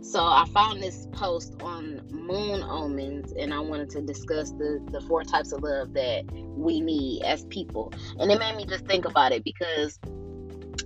So 0.00 0.24
I 0.24 0.44
found 0.54 0.82
this 0.82 1.06
post 1.12 1.54
on 1.60 2.00
moon 2.10 2.62
omens 2.62 3.32
and 3.32 3.52
I 3.52 3.60
wanted 3.60 3.90
to 3.90 4.02
discuss 4.02 4.52
the, 4.52 4.80
the 4.92 5.00
four 5.02 5.24
types 5.24 5.52
of 5.52 5.62
love 5.62 5.92
that 5.94 6.24
we 6.32 6.80
need 6.80 7.22
as 7.24 7.44
people. 7.46 7.92
And 8.18 8.30
it 8.30 8.38
made 8.38 8.56
me 8.56 8.64
just 8.64 8.86
think 8.86 9.04
about 9.04 9.32
it 9.32 9.44
because 9.44 9.98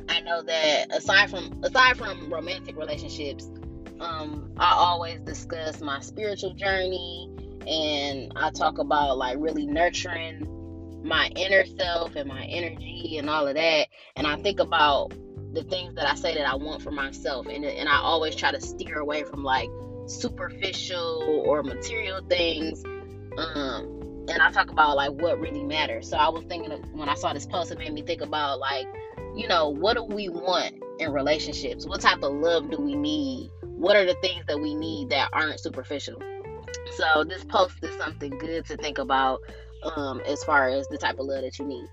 I 0.09 0.21
know 0.21 0.43
that 0.43 0.95
aside 0.95 1.31
from 1.31 1.63
aside 1.63 1.97
from 1.99 2.33
romantic 2.33 2.77
relationships, 2.77 3.51
um, 4.01 4.53
I 4.57 4.73
always 4.73 5.21
discuss 5.21 5.81
my 5.81 6.01
spiritual 6.01 6.55
journey 6.55 7.31
and 7.67 8.33
I 8.35 8.51
talk 8.51 8.79
about 8.79 9.19
like 9.19 9.37
really 9.39 9.67
nurturing 9.67 10.49
my 11.05 11.29
inner 11.37 11.65
self 11.67 12.17
and 12.17 12.29
my 12.29 12.45
energy 12.45 13.17
and 13.19 13.29
all 13.29 13.47
of 13.47 13.55
that. 13.55 13.89
And 14.17 14.27
I 14.27 14.37
think 14.37 14.61
about 14.61 15.13
the 15.53 15.63
things 15.65 15.95
that 15.95 16.09
I 16.09 16.15
say 16.15 16.35
that 16.35 16.47
I 16.47 16.55
want 16.55 16.83
for 16.83 16.91
myself, 16.91 17.47
and 17.47 17.65
and 17.65 17.89
I 17.89 17.99
always 17.99 18.35
try 18.35 18.53
to 18.53 18.61
steer 18.61 18.99
away 18.99 19.25
from 19.25 19.45
like 19.45 19.71
superficial 20.07 21.43
or 21.47 21.63
material 21.63 22.21
things. 22.29 22.85
Um, 23.37 24.03
and 24.29 24.41
I 24.41 24.51
talk 24.51 24.71
about 24.71 24.97
like 24.97 25.11
what 25.13 25.41
really 25.41 25.65
matters. 25.65 26.09
So 26.09 26.17
I 26.17 26.29
was 26.29 26.45
thinking 26.45 26.73
of, 26.73 26.81
when 26.93 27.09
I 27.09 27.15
saw 27.15 27.33
this 27.33 27.47
post, 27.47 27.71
it 27.71 27.79
made 27.79 27.93
me 27.93 28.03
think 28.03 28.21
about 28.21 28.61
like, 28.61 28.87
you 29.35 29.49
know, 29.49 29.69
what 29.69 29.97
do 29.97 30.05
we 30.05 30.29
want 30.29 30.75
in 30.99 31.13
relationships? 31.13 31.87
What 31.87 32.01
type 32.01 32.23
of 32.23 32.33
love 32.33 32.71
do 32.71 32.79
we 32.79 32.95
need? 32.95 33.51
What 33.63 33.97
are 33.97 34.05
the 34.05 34.15
things 34.23 34.45
that 34.47 34.61
we 34.61 34.75
need 34.75 35.11
that 35.11 35.31
aren't 35.33 35.61
superficial? 35.61 36.21
So 36.97 37.25
this 37.25 37.45
post 37.45 37.77
is 37.83 37.97
something 37.97 38.31
good 38.39 38.65
to 38.67 38.77
think 38.77 38.99
about 38.99 39.41
um, 39.97 40.21
as 40.21 40.45
far 40.45 40.69
as 40.69 40.87
the 40.89 40.99
type 40.99 41.19
of 41.19 41.27
love 41.27 41.43
that 41.43 41.59
you 41.59 41.65
need. 41.65 41.87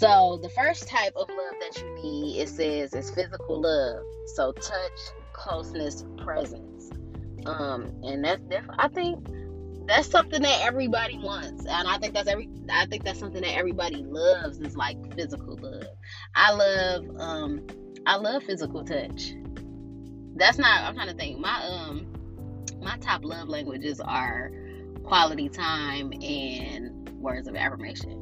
So 0.00 0.38
the 0.42 0.48
first 0.48 0.88
type 0.88 1.12
of 1.14 1.28
love 1.28 1.54
that 1.60 1.78
you 1.78 1.94
need, 2.02 2.40
it 2.40 2.48
says, 2.48 2.94
is 2.94 3.10
physical 3.10 3.60
love. 3.60 4.02
So 4.34 4.50
touch, 4.50 4.98
closeness, 5.34 6.06
presence. 6.16 6.90
Um, 7.44 7.92
and 8.02 8.24
that's 8.24 8.40
definitely, 8.44 8.76
I 8.78 8.88
think 8.88 9.26
that's 9.86 10.08
something 10.08 10.40
that 10.40 10.62
everybody 10.62 11.18
wants, 11.18 11.66
and 11.66 11.86
I 11.86 11.98
think 11.98 12.14
that's 12.14 12.28
every, 12.28 12.48
I 12.70 12.86
think 12.86 13.04
that's 13.04 13.18
something 13.18 13.42
that 13.42 13.54
everybody 13.54 14.02
loves 14.02 14.58
is 14.60 14.74
like 14.74 14.96
physical 15.14 15.58
love. 15.60 15.84
I 16.34 16.52
love, 16.52 17.04
um, 17.18 17.66
I 18.06 18.16
love 18.16 18.42
physical 18.44 18.82
touch. 18.82 19.34
That's 20.34 20.56
not. 20.56 20.80
I'm 20.82 20.94
trying 20.94 21.08
to 21.08 21.14
think. 21.14 21.38
My 21.38 21.62
um, 21.66 22.06
my 22.80 22.96
top 22.98 23.22
love 23.22 23.48
languages 23.48 24.00
are 24.00 24.50
quality 25.02 25.50
time 25.50 26.10
and 26.22 27.10
words 27.20 27.46
of 27.46 27.54
affirmation 27.54 28.19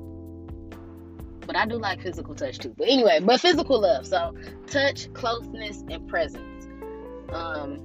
but 1.48 1.56
I 1.56 1.66
do 1.66 1.78
like 1.78 2.03
physical 2.03 2.34
touch 2.34 2.59
too. 2.59 2.75
But 2.76 2.88
anyway, 2.88 3.19
but 3.20 3.41
physical 3.41 3.81
love. 3.81 4.06
So 4.06 4.34
touch, 4.69 5.12
closeness, 5.14 5.82
and 5.91 6.06
presence. 6.06 6.69
Um, 7.32 7.81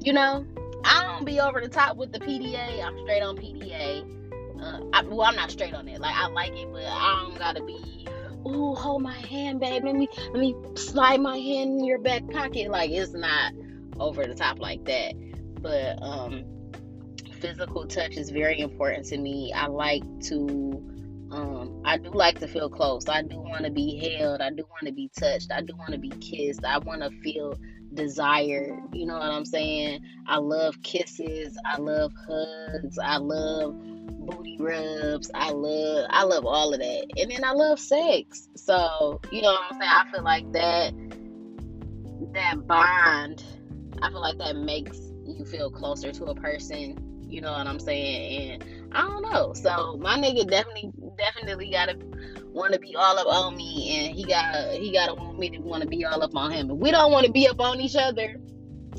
you 0.00 0.14
know, 0.14 0.44
I 0.82 1.04
don't 1.04 1.24
be 1.24 1.38
over 1.38 1.60
the 1.60 1.68
top 1.68 1.96
with 1.98 2.10
the 2.10 2.18
PDA. 2.18 2.82
I'm 2.82 2.98
straight 3.00 3.22
on 3.22 3.36
PDA. 3.36 4.08
Uh, 4.60 4.80
I, 4.94 5.02
well, 5.02 5.22
I'm 5.22 5.36
not 5.36 5.50
straight 5.50 5.74
on 5.74 5.86
it. 5.88 6.00
Like 6.00 6.16
I 6.16 6.26
like 6.28 6.52
it, 6.52 6.72
but 6.72 6.84
I 6.84 7.22
don't 7.22 7.38
gotta 7.38 7.62
be. 7.62 8.08
Ooh, 8.46 8.74
hold 8.74 9.02
my 9.02 9.18
hand, 9.18 9.60
babe. 9.60 9.84
Let 9.84 9.94
me 9.94 10.08
let 10.32 10.40
me 10.40 10.56
slide 10.74 11.20
my 11.20 11.36
hand 11.36 11.80
in 11.80 11.84
your 11.84 11.98
back 11.98 12.28
pocket. 12.30 12.70
Like 12.70 12.90
it's 12.90 13.12
not 13.12 13.52
over 14.00 14.26
the 14.26 14.34
top 14.34 14.58
like 14.58 14.84
that. 14.86 15.12
But 15.60 16.02
um, 16.02 16.44
physical 17.40 17.86
touch 17.86 18.16
is 18.16 18.30
very 18.30 18.58
important 18.60 19.04
to 19.06 19.18
me. 19.18 19.52
I 19.52 19.66
like 19.66 20.02
to 20.22 20.91
um, 21.32 21.80
I 21.84 21.96
do 21.96 22.10
like 22.10 22.38
to 22.40 22.46
feel 22.48 22.68
close. 22.68 23.08
I 23.08 23.22
do 23.22 23.38
want 23.38 23.64
to 23.64 23.70
be 23.70 23.96
held. 23.98 24.42
I 24.42 24.50
do 24.50 24.64
want 24.70 24.86
to 24.86 24.92
be 24.92 25.10
touched. 25.18 25.50
I 25.50 25.62
do 25.62 25.74
want 25.76 25.92
to 25.92 25.98
be 25.98 26.10
kissed. 26.10 26.62
I 26.62 26.78
want 26.78 27.00
to 27.00 27.10
feel 27.22 27.54
desired. 27.94 28.78
You 28.92 29.06
know 29.06 29.14
what 29.14 29.30
I'm 29.30 29.46
saying? 29.46 30.00
I 30.26 30.36
love 30.36 30.82
kisses. 30.82 31.56
I 31.64 31.78
love 31.78 32.12
hugs. 32.28 32.98
I 32.98 33.16
love 33.16 33.74
booty 34.26 34.58
rubs. 34.60 35.30
I 35.34 35.50
love 35.50 36.06
I 36.10 36.24
love 36.24 36.44
all 36.44 36.74
of 36.74 36.80
that. 36.80 37.06
And 37.16 37.30
then 37.30 37.44
I 37.44 37.52
love 37.52 37.80
sex. 37.80 38.48
So, 38.54 39.18
you 39.30 39.40
know 39.40 39.52
what 39.52 39.72
I'm 39.72 39.80
saying? 39.80 39.92
I 39.94 40.12
feel 40.12 40.24
like 40.24 40.52
that 40.52 40.92
that 42.34 42.66
bond, 42.66 43.42
I 44.02 44.10
feel 44.10 44.20
like 44.20 44.38
that 44.38 44.56
makes 44.56 44.98
you 45.24 45.46
feel 45.46 45.70
closer 45.70 46.12
to 46.12 46.24
a 46.26 46.34
person. 46.34 47.26
You 47.26 47.40
know 47.40 47.52
what 47.52 47.66
I'm 47.66 47.80
saying? 47.80 48.62
And 48.62 48.81
I 48.94 49.02
don't 49.02 49.22
know. 49.22 49.52
So 49.54 49.96
my 49.98 50.16
nigga 50.18 50.48
definitely 50.48 50.92
definitely 51.16 51.70
gotta 51.70 51.96
want 52.52 52.72
to 52.74 52.78
be 52.78 52.94
all 52.94 53.18
up 53.18 53.26
on 53.26 53.56
me, 53.56 54.06
and 54.06 54.14
he 54.14 54.24
got 54.24 54.72
he 54.72 54.92
gotta 54.92 55.14
want 55.14 55.38
me 55.38 55.50
to 55.50 55.58
want 55.58 55.82
to 55.82 55.88
be 55.88 56.04
all 56.04 56.22
up 56.22 56.36
on 56.36 56.50
him. 56.50 56.70
If 56.70 56.76
we 56.78 56.90
don't 56.90 57.12
want 57.12 57.26
to 57.26 57.32
be 57.32 57.48
up 57.48 57.60
on 57.60 57.80
each 57.80 57.96
other, 57.96 58.36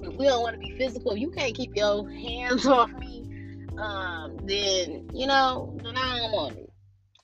if 0.02 0.14
we 0.16 0.26
don't 0.26 0.42
want 0.42 0.56
to 0.56 0.60
be 0.60 0.76
physical, 0.78 1.16
you 1.16 1.32
can't 1.32 1.56
keep 1.56 1.76
your 1.76 2.10
hands 2.10 2.66
off 2.68 2.92
me. 2.94 3.30
Um, 3.78 4.38
then 4.44 5.10
you 5.14 5.28
know, 5.28 5.78
then 5.84 5.98
I 5.98 6.18
don't 6.20 6.32
want 6.32 6.58
it. 6.58 6.70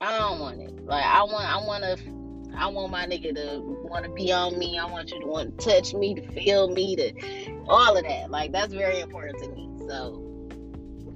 I 0.02 0.18
don't 0.18 0.40
want 0.40 0.62
it. 0.62 0.86
Like 0.86 1.04
I 1.04 1.24
want, 1.24 1.46
I 1.46 1.58
want 1.66 1.84
to. 1.84 2.20
I 2.58 2.68
want 2.68 2.92
my 2.92 3.06
nigga 3.06 3.34
to 3.36 3.62
want 3.62 4.06
to 4.06 4.12
be 4.12 4.34
on 4.34 4.58
me. 4.58 4.78
I 4.78 4.86
want 4.86 5.12
you 5.12 5.20
to 5.22 5.28
want 5.28 5.60
to 5.60 5.66
touch 5.70 5.94
me, 5.94 6.16
to 6.16 6.32
feel 6.34 6.68
me, 6.68 6.96
to 6.96 7.64
all 7.68 7.96
of 7.96 8.04
that. 8.04 8.32
Like 8.32 8.52
that's 8.52 8.74
very 8.74 9.00
important 9.00 9.42
to 9.44 9.50
me. 9.52 9.70
So 9.88 10.29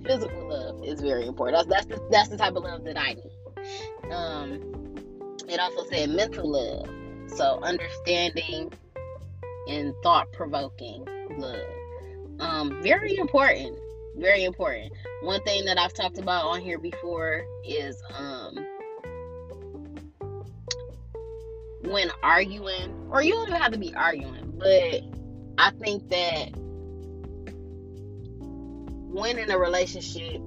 physical 0.06 0.50
love 0.50 0.84
is 0.84 1.02
very 1.02 1.26
important. 1.26 1.68
That's 1.68 1.88
that's 1.88 2.00
the, 2.00 2.08
that's 2.10 2.30
the 2.30 2.38
type 2.38 2.56
of 2.56 2.64
love 2.64 2.84
that 2.86 2.98
I 2.98 3.14
need. 3.14 4.12
Um, 4.12 4.96
it 5.48 5.60
also 5.60 5.86
said 5.90 6.10
mental 6.10 6.50
love, 6.50 6.90
so 7.28 7.60
understanding 7.62 8.72
and 9.68 9.94
thought 10.04 10.32
provoking 10.32 11.06
love. 11.38 11.66
Um, 12.40 12.82
very 12.82 13.16
important, 13.18 13.78
very 14.18 14.44
important. 14.44 14.92
One 15.22 15.42
thing 15.44 15.66
that 15.66 15.78
I've 15.78 15.94
talked 15.94 16.18
about 16.18 16.46
on 16.46 16.62
here 16.62 16.80
before 16.80 17.46
is 17.66 18.02
um, 18.18 18.58
when 21.84 22.10
arguing, 22.22 23.08
or 23.12 23.22
you 23.22 23.34
don't 23.34 23.48
even 23.48 23.62
have 23.62 23.72
to 23.72 23.78
be 23.78 23.94
arguing, 23.96 24.54
but 24.58 25.02
I 25.58 25.72
think 25.80 26.10
that 26.10 26.50
when 29.14 29.38
in 29.38 29.50
a 29.50 29.58
relationship 29.58 30.42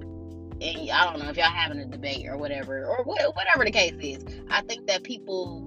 and 0.60 0.90
I 0.90 1.04
don't 1.04 1.18
know 1.18 1.28
if 1.28 1.36
y'all 1.36 1.46
having 1.46 1.78
a 1.78 1.86
debate 1.86 2.26
or 2.26 2.36
whatever, 2.38 2.86
or 2.86 3.04
whatever 3.04 3.64
the 3.64 3.70
case 3.70 3.94
is. 4.00 4.24
I 4.50 4.62
think 4.62 4.86
that 4.86 5.02
people 5.02 5.62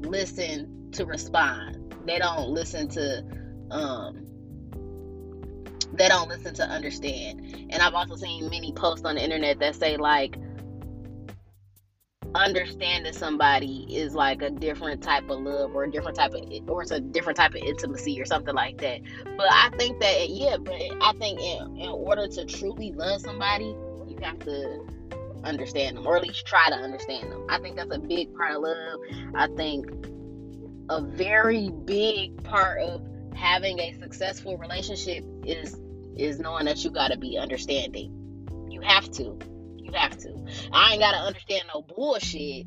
listen 0.00 0.90
to 0.92 1.04
respond. 1.04 1.94
They 2.06 2.18
don't 2.18 2.50
listen 2.50 2.88
to, 2.90 3.24
um, 3.70 4.26
they 5.92 6.08
don't 6.08 6.28
listen 6.28 6.54
to 6.54 6.62
understand. 6.62 7.68
And 7.70 7.82
I've 7.82 7.94
also 7.94 8.16
seen 8.16 8.48
many 8.48 8.72
posts 8.72 9.04
on 9.04 9.16
the 9.16 9.24
internet 9.24 9.58
that 9.58 9.74
say 9.74 9.96
like, 9.96 10.36
understanding 12.34 13.12
somebody 13.12 13.86
is 13.90 14.14
like 14.14 14.42
a 14.42 14.50
different 14.50 15.02
type 15.02 15.28
of 15.28 15.40
love 15.40 15.74
or 15.74 15.84
a 15.84 15.90
different 15.90 16.16
type 16.16 16.32
of 16.32 16.42
or 16.68 16.82
it's 16.82 16.90
a 16.90 17.00
different 17.00 17.36
type 17.36 17.50
of 17.50 17.62
intimacy 17.62 18.20
or 18.20 18.24
something 18.24 18.54
like 18.54 18.78
that 18.78 19.00
but 19.36 19.46
i 19.50 19.70
think 19.76 20.00
that 20.00 20.28
yeah 20.30 20.56
but 20.56 20.74
i 21.02 21.12
think 21.18 21.38
in, 21.40 21.76
in 21.76 21.88
order 21.90 22.26
to 22.26 22.44
truly 22.46 22.92
love 22.92 23.20
somebody 23.20 23.76
you 24.08 24.16
have 24.22 24.38
to 24.38 24.86
understand 25.44 25.96
them 25.96 26.06
or 26.06 26.16
at 26.16 26.22
least 26.22 26.46
try 26.46 26.68
to 26.68 26.74
understand 26.74 27.30
them. 27.30 27.44
I 27.48 27.58
think 27.58 27.76
that's 27.76 27.94
a 27.94 27.98
big 27.98 28.34
part 28.34 28.54
of 28.54 28.62
love. 28.62 29.00
I 29.34 29.48
think 29.56 29.86
a 30.88 31.00
very 31.00 31.70
big 31.70 32.42
part 32.44 32.80
of 32.80 33.02
having 33.34 33.78
a 33.80 33.92
successful 34.00 34.56
relationship 34.56 35.24
is 35.44 35.78
is 36.16 36.38
knowing 36.38 36.66
that 36.66 36.84
you 36.84 36.90
got 36.90 37.08
to 37.08 37.18
be 37.18 37.38
understanding. 37.38 38.12
You 38.68 38.80
have 38.82 39.10
to. 39.12 39.38
Have 39.94 40.16
to. 40.18 40.46
I 40.72 40.92
ain't 40.92 41.00
got 41.00 41.12
to 41.12 41.18
understand 41.18 41.64
no 41.72 41.82
bullshit. 41.82 42.66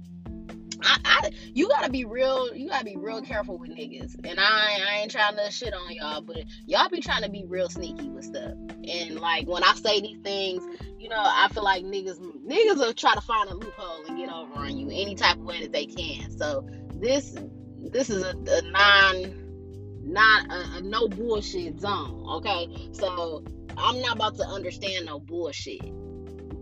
I, 0.82 1.00
I, 1.06 1.32
you 1.54 1.68
gotta 1.70 1.90
be 1.90 2.06
real. 2.06 2.54
You 2.56 2.70
gotta 2.70 2.86
be 2.86 2.96
real 2.96 3.22
careful 3.22 3.58
with 3.58 3.72
niggas. 3.72 4.16
And 4.24 4.40
I, 4.40 4.80
I 4.88 5.00
ain't 5.00 5.12
trying 5.12 5.36
to 5.38 5.50
shit 5.52 5.74
on 5.74 5.92
y'all, 5.94 6.22
but 6.22 6.38
y'all 6.66 6.90
be 6.90 7.02
trying 7.02 7.24
to 7.24 7.30
be 7.30 7.44
real 7.48 7.70
sneaky 7.70 8.10
with 8.10 8.26
stuff. 8.26 8.54
And 8.88 9.20
like 9.20 9.48
when 9.48 9.64
I 9.64 9.74
say 9.74 10.02
these 10.02 10.20
things, 10.20 10.64
you 11.00 11.10
know, 11.10 11.22
I 11.22 11.48
feel 11.54 11.64
like 11.64 11.84
niggas, 11.84 12.20
niggas 12.20 12.78
will 12.78 12.94
try 12.94 13.14
to 13.14 13.22
find 13.22 13.50
a 13.50 13.56
loophole 13.56 14.06
and 14.08 14.18
get 14.18 14.32
over 14.32 14.54
on 14.54 14.78
you 14.78 14.90
any 14.92 15.16
type 15.16 15.38
of 15.38 15.44
way 15.44 15.62
that 15.62 15.72
they 15.72 15.86
can. 15.86 16.36
So 16.38 16.68
this, 16.96 17.36
this 17.80 18.10
is 18.10 18.24
a, 18.24 18.32
a 18.32 18.62
non, 18.72 20.04
not 20.04 20.52
a, 20.52 20.78
a 20.78 20.82
no 20.82 21.08
bullshit 21.08 21.80
zone. 21.80 22.26
Okay, 22.38 22.90
so 22.92 23.44
I'm 23.78 24.02
not 24.02 24.16
about 24.16 24.36
to 24.38 24.44
understand 24.44 25.06
no 25.06 25.20
bullshit 25.20 25.82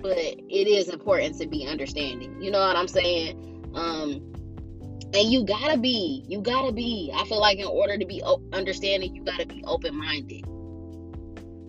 but 0.04 0.18
it 0.18 0.68
is 0.68 0.90
important 0.90 1.40
to 1.40 1.48
be 1.48 1.66
understanding. 1.66 2.40
You 2.42 2.52
know 2.52 2.60
what 2.60 2.76
I'm 2.76 2.90
saying? 2.90 3.72
Um, 3.74 4.34
and 5.16 5.32
you 5.32 5.46
gotta 5.46 5.78
be, 5.78 6.26
you 6.28 6.42
gotta 6.42 6.74
be. 6.74 7.12
I 7.16 7.24
feel 7.26 7.40
like 7.40 7.58
in 7.58 7.66
order 7.66 7.98
to 7.98 8.06
be 8.06 8.22
understanding, 8.52 9.16
you 9.16 9.24
gotta 9.24 9.48
be 9.48 9.64
open 9.66 9.98
minded. 9.98 10.44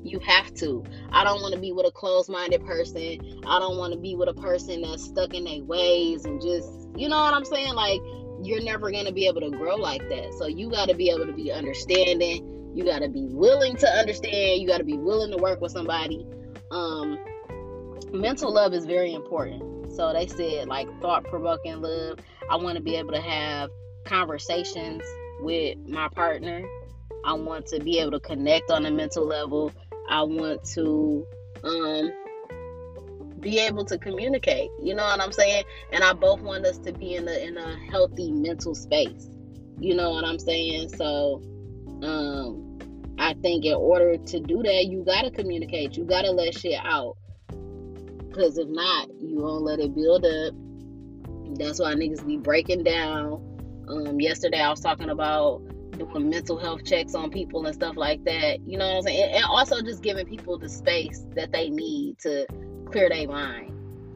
You 0.02 0.18
have 0.18 0.52
to. 0.54 0.84
I 1.12 1.24
don't 1.24 1.40
want 1.40 1.54
to 1.54 1.60
be 1.60 1.72
with 1.72 1.86
a 1.86 1.90
closed 1.90 2.28
minded 2.28 2.62
person. 2.66 3.40
I 3.46 3.58
don't 3.58 3.78
want 3.78 3.94
to 3.94 3.98
be 3.98 4.14
with 4.14 4.28
a 4.28 4.34
person 4.34 4.82
that's 4.82 5.04
stuck 5.04 5.32
in 5.32 5.44
their 5.44 5.62
ways 5.62 6.26
and 6.26 6.42
just, 6.42 6.68
you 6.94 7.08
know 7.08 7.16
what 7.16 7.32
I'm 7.32 7.44
saying? 7.46 7.72
Like, 7.72 8.02
you're 8.42 8.62
never 8.62 8.90
going 8.90 9.06
to 9.06 9.14
be 9.14 9.26
able 9.26 9.40
to 9.40 9.50
grow 9.50 9.76
like 9.76 10.06
that. 10.10 10.34
So, 10.34 10.46
you 10.46 10.70
got 10.70 10.90
to 10.90 10.94
be 10.94 11.08
able 11.08 11.24
to 11.24 11.32
be 11.32 11.50
understanding. 11.50 12.72
You 12.74 12.84
got 12.84 12.98
to 12.98 13.08
be 13.08 13.24
willing 13.24 13.76
to 13.78 13.88
understand. 13.88 14.60
You 14.60 14.68
got 14.68 14.78
to 14.78 14.84
be 14.84 14.98
willing 14.98 15.30
to 15.30 15.38
work 15.38 15.62
with 15.62 15.72
somebody. 15.72 16.26
Um, 16.70 17.18
mental 18.14 18.52
love 18.52 18.72
is 18.72 18.86
very 18.86 19.12
important. 19.12 19.92
So 19.92 20.12
they 20.12 20.26
said 20.26 20.68
like 20.68 20.88
thought 21.00 21.24
provoking 21.24 21.80
love. 21.82 22.18
I 22.50 22.56
want 22.56 22.76
to 22.76 22.82
be 22.82 22.96
able 22.96 23.12
to 23.12 23.20
have 23.20 23.70
conversations 24.04 25.02
with 25.40 25.76
my 25.88 26.08
partner. 26.08 26.64
I 27.24 27.34
want 27.34 27.66
to 27.66 27.80
be 27.80 27.98
able 27.98 28.12
to 28.12 28.20
connect 28.20 28.70
on 28.70 28.86
a 28.86 28.90
mental 28.90 29.26
level. 29.26 29.72
I 30.08 30.22
want 30.22 30.64
to 30.74 31.26
um 31.62 32.12
be 33.40 33.58
able 33.58 33.84
to 33.84 33.98
communicate. 33.98 34.70
You 34.82 34.94
know 34.94 35.04
what 35.04 35.20
I'm 35.20 35.32
saying? 35.32 35.64
And 35.92 36.02
I 36.02 36.12
both 36.12 36.40
want 36.40 36.64
us 36.66 36.78
to 36.78 36.92
be 36.92 37.14
in 37.14 37.28
a 37.28 37.46
in 37.46 37.56
a 37.56 37.76
healthy 37.90 38.32
mental 38.32 38.74
space. 38.74 39.28
You 39.78 39.94
know 39.94 40.10
what 40.10 40.24
I'm 40.24 40.38
saying? 40.38 40.90
So 40.96 41.42
um 42.02 42.78
I 43.18 43.34
think 43.34 43.64
in 43.64 43.74
order 43.74 44.16
to 44.16 44.40
do 44.40 44.62
that, 44.62 44.86
you 44.86 45.04
gotta 45.04 45.30
communicate. 45.30 45.96
You 45.96 46.04
gotta 46.04 46.30
let 46.30 46.54
shit 46.54 46.78
out. 46.82 47.16
Because 48.34 48.58
if 48.58 48.68
not, 48.68 49.08
you 49.20 49.36
won't 49.36 49.62
let 49.62 49.78
it 49.78 49.94
build 49.94 50.24
up. 50.24 50.54
That's 51.56 51.78
why 51.78 51.94
niggas 51.94 52.26
be 52.26 52.36
breaking 52.36 52.82
down. 52.82 53.40
Um, 53.88 54.18
yesterday 54.18 54.60
I 54.60 54.70
was 54.70 54.80
talking 54.80 55.10
about 55.10 55.62
doing 55.96 56.30
mental 56.30 56.58
health 56.58 56.84
checks 56.84 57.14
on 57.14 57.30
people 57.30 57.64
and 57.64 57.74
stuff 57.74 57.96
like 57.96 58.24
that. 58.24 58.66
You 58.66 58.76
know 58.76 58.88
what 58.88 58.96
I'm 58.96 59.02
saying? 59.02 59.34
And 59.34 59.44
also 59.44 59.80
just 59.82 60.02
giving 60.02 60.26
people 60.26 60.58
the 60.58 60.68
space 60.68 61.24
that 61.36 61.52
they 61.52 61.70
need 61.70 62.18
to 62.20 62.46
clear 62.90 63.08
their 63.08 63.28
mind. 63.28 63.70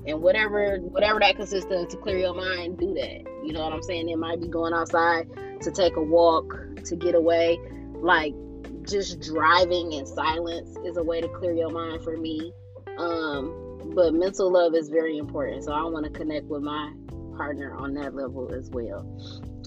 And 0.09 0.21
whatever 0.21 0.79
whatever 0.79 1.21
that 1.21 1.37
consists 1.37 1.71
of 1.71 1.87
to 1.89 1.97
clear 1.99 2.19
your 2.19 2.35
mind, 2.35 2.79
do 2.79 2.95
that. 2.95 3.25
You 3.45 3.53
know 3.53 3.63
what 3.63 3.73
I'm 3.73 3.83
saying? 3.83 4.09
It 4.09 4.19
might 4.19 4.41
be 4.41 4.49
going 4.49 4.73
outside 4.73 5.29
to 5.61 5.71
take 5.71 5.95
a 5.97 6.03
walk, 6.03 6.53
to 6.87 6.97
get 6.97 7.15
away. 7.15 7.61
Like 7.95 8.35
just 8.83 9.21
driving 9.21 9.93
in 9.93 10.07
silence 10.07 10.77
is 10.85 10.97
a 10.97 11.05
way 11.05 11.21
to 11.21 11.29
clear 11.29 11.53
your 11.53 11.71
mind 11.71 12.03
for 12.03 12.17
me. 12.17 12.53
Um, 12.97 13.68
but 13.95 14.15
mental 14.15 14.51
love 14.53 14.75
is 14.75 14.89
very 14.89 15.19
important. 15.19 15.65
So 15.65 15.73
I 15.73 15.83
want 15.85 16.05
to 16.05 16.11
connect 16.11 16.47
with 16.47 16.63
my 16.63 16.93
partner 17.37 17.75
on 17.75 17.95
that 17.95 18.15
level 18.15 18.53
as 18.53 18.71
well. 18.71 19.07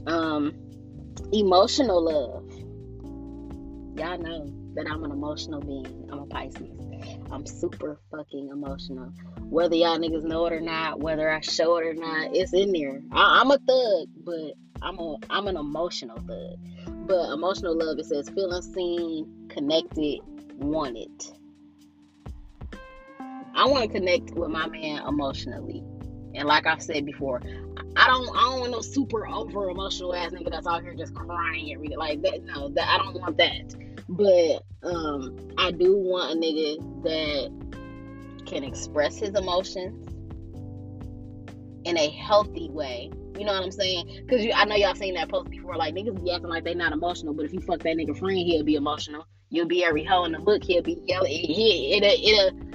Um, 0.08 0.54
emotional 1.32 2.04
love. 2.04 2.52
Y'all 3.98 4.18
know 4.18 4.52
that 4.76 4.90
I'm 4.90 5.04
an 5.04 5.12
emotional 5.12 5.62
being. 5.62 6.10
I'm 6.12 6.20
a 6.20 6.26
Pisces. 6.26 6.70
I'm 7.32 7.46
super 7.46 8.00
fucking 8.12 8.50
emotional. 8.50 9.12
Whether 9.50 9.76
y'all 9.76 9.98
niggas 9.98 10.24
know 10.24 10.46
it 10.46 10.54
or 10.54 10.62
not, 10.62 11.00
whether 11.00 11.30
I 11.30 11.42
show 11.42 11.78
it 11.78 11.88
or 11.88 11.94
not, 11.94 12.36
it's 12.36 12.54
in 12.54 12.72
there. 12.72 13.02
I, 13.12 13.42
am 13.42 13.52
a 13.52 13.58
thug, 13.58 14.08
but 14.24 14.54
I'm 14.82 14.98
a 15.00 15.18
I'm 15.30 15.48
an 15.48 15.58
emotional 15.58 16.18
thug. 16.18 17.08
But 17.08 17.34
emotional 17.34 17.78
love, 17.78 18.00
it 18.00 18.06
says 18.06 18.30
feeling 18.30 18.62
seen, 18.62 19.48
connected, 19.50 20.20
wanted. 20.58 21.12
I 23.62 23.66
want 23.66 23.84
to 23.84 24.00
connect 24.00 24.32
with 24.32 24.50
my 24.50 24.68
man 24.70 25.04
emotionally. 25.08 25.84
And 26.34 26.48
like 26.48 26.66
I've 26.66 26.82
said 26.82 27.06
before, 27.06 27.44
I 27.96 28.08
don't 28.08 28.36
I 28.36 28.42
don't 28.42 28.60
want 28.62 28.72
no 28.72 28.82
super 28.82 29.28
over 29.28 29.70
emotional 29.70 30.16
ass 30.16 30.32
nigga 30.32 30.50
that's 30.50 30.66
out 30.66 30.82
here 30.82 30.96
just 30.96 31.14
crying 31.14 31.72
every 31.72 31.90
day. 31.90 31.96
Like 31.96 32.24
that 32.24 32.44
no, 32.44 32.70
that 32.70 32.90
I 32.90 32.98
don't 32.98 33.20
want 33.22 33.38
that. 33.38 33.76
But 34.10 34.64
um 34.82 35.38
I 35.60 35.70
do 35.70 35.96
want 35.96 36.34
a 36.34 36.36
nigga 36.36 37.04
that 37.04 38.46
can 38.48 38.64
express 38.64 39.20
his 39.20 39.36
emotions 39.36 40.10
in 41.84 42.00
a 42.00 42.10
healthy 42.10 42.68
way. 42.72 43.12
You 43.38 43.46
know 43.46 43.54
what 43.54 43.64
I'm 43.64 43.72
saying? 43.72 44.24
Because 44.26 44.44
I 44.56 44.66
know 44.66 44.76
y'all 44.76 44.96
seen 44.96 45.14
that 45.14 45.30
post 45.30 45.52
before. 45.52 45.76
Like 45.76 45.94
niggas 45.94 46.24
be 46.24 46.32
acting 46.32 46.50
like 46.50 46.64
they 46.64 46.74
not 46.74 46.94
emotional, 46.94 47.36
but 47.36 47.46
if 47.46 47.54
you 47.54 47.60
fuck 47.60 47.84
that 47.84 47.96
nigga 47.96 48.18
friend, 48.18 48.40
he'll 48.40 48.64
be 48.64 48.74
emotional. 48.74 49.28
You'll 49.50 49.68
be 49.68 49.84
every 49.84 50.04
hoe 50.04 50.24
in 50.24 50.32
the 50.32 50.40
book. 50.40 50.64
He'll 50.64 50.82
be 50.82 51.00
yelling. 51.06 51.32
It, 51.32 52.04
it, 52.04 52.20
it, 52.24 52.72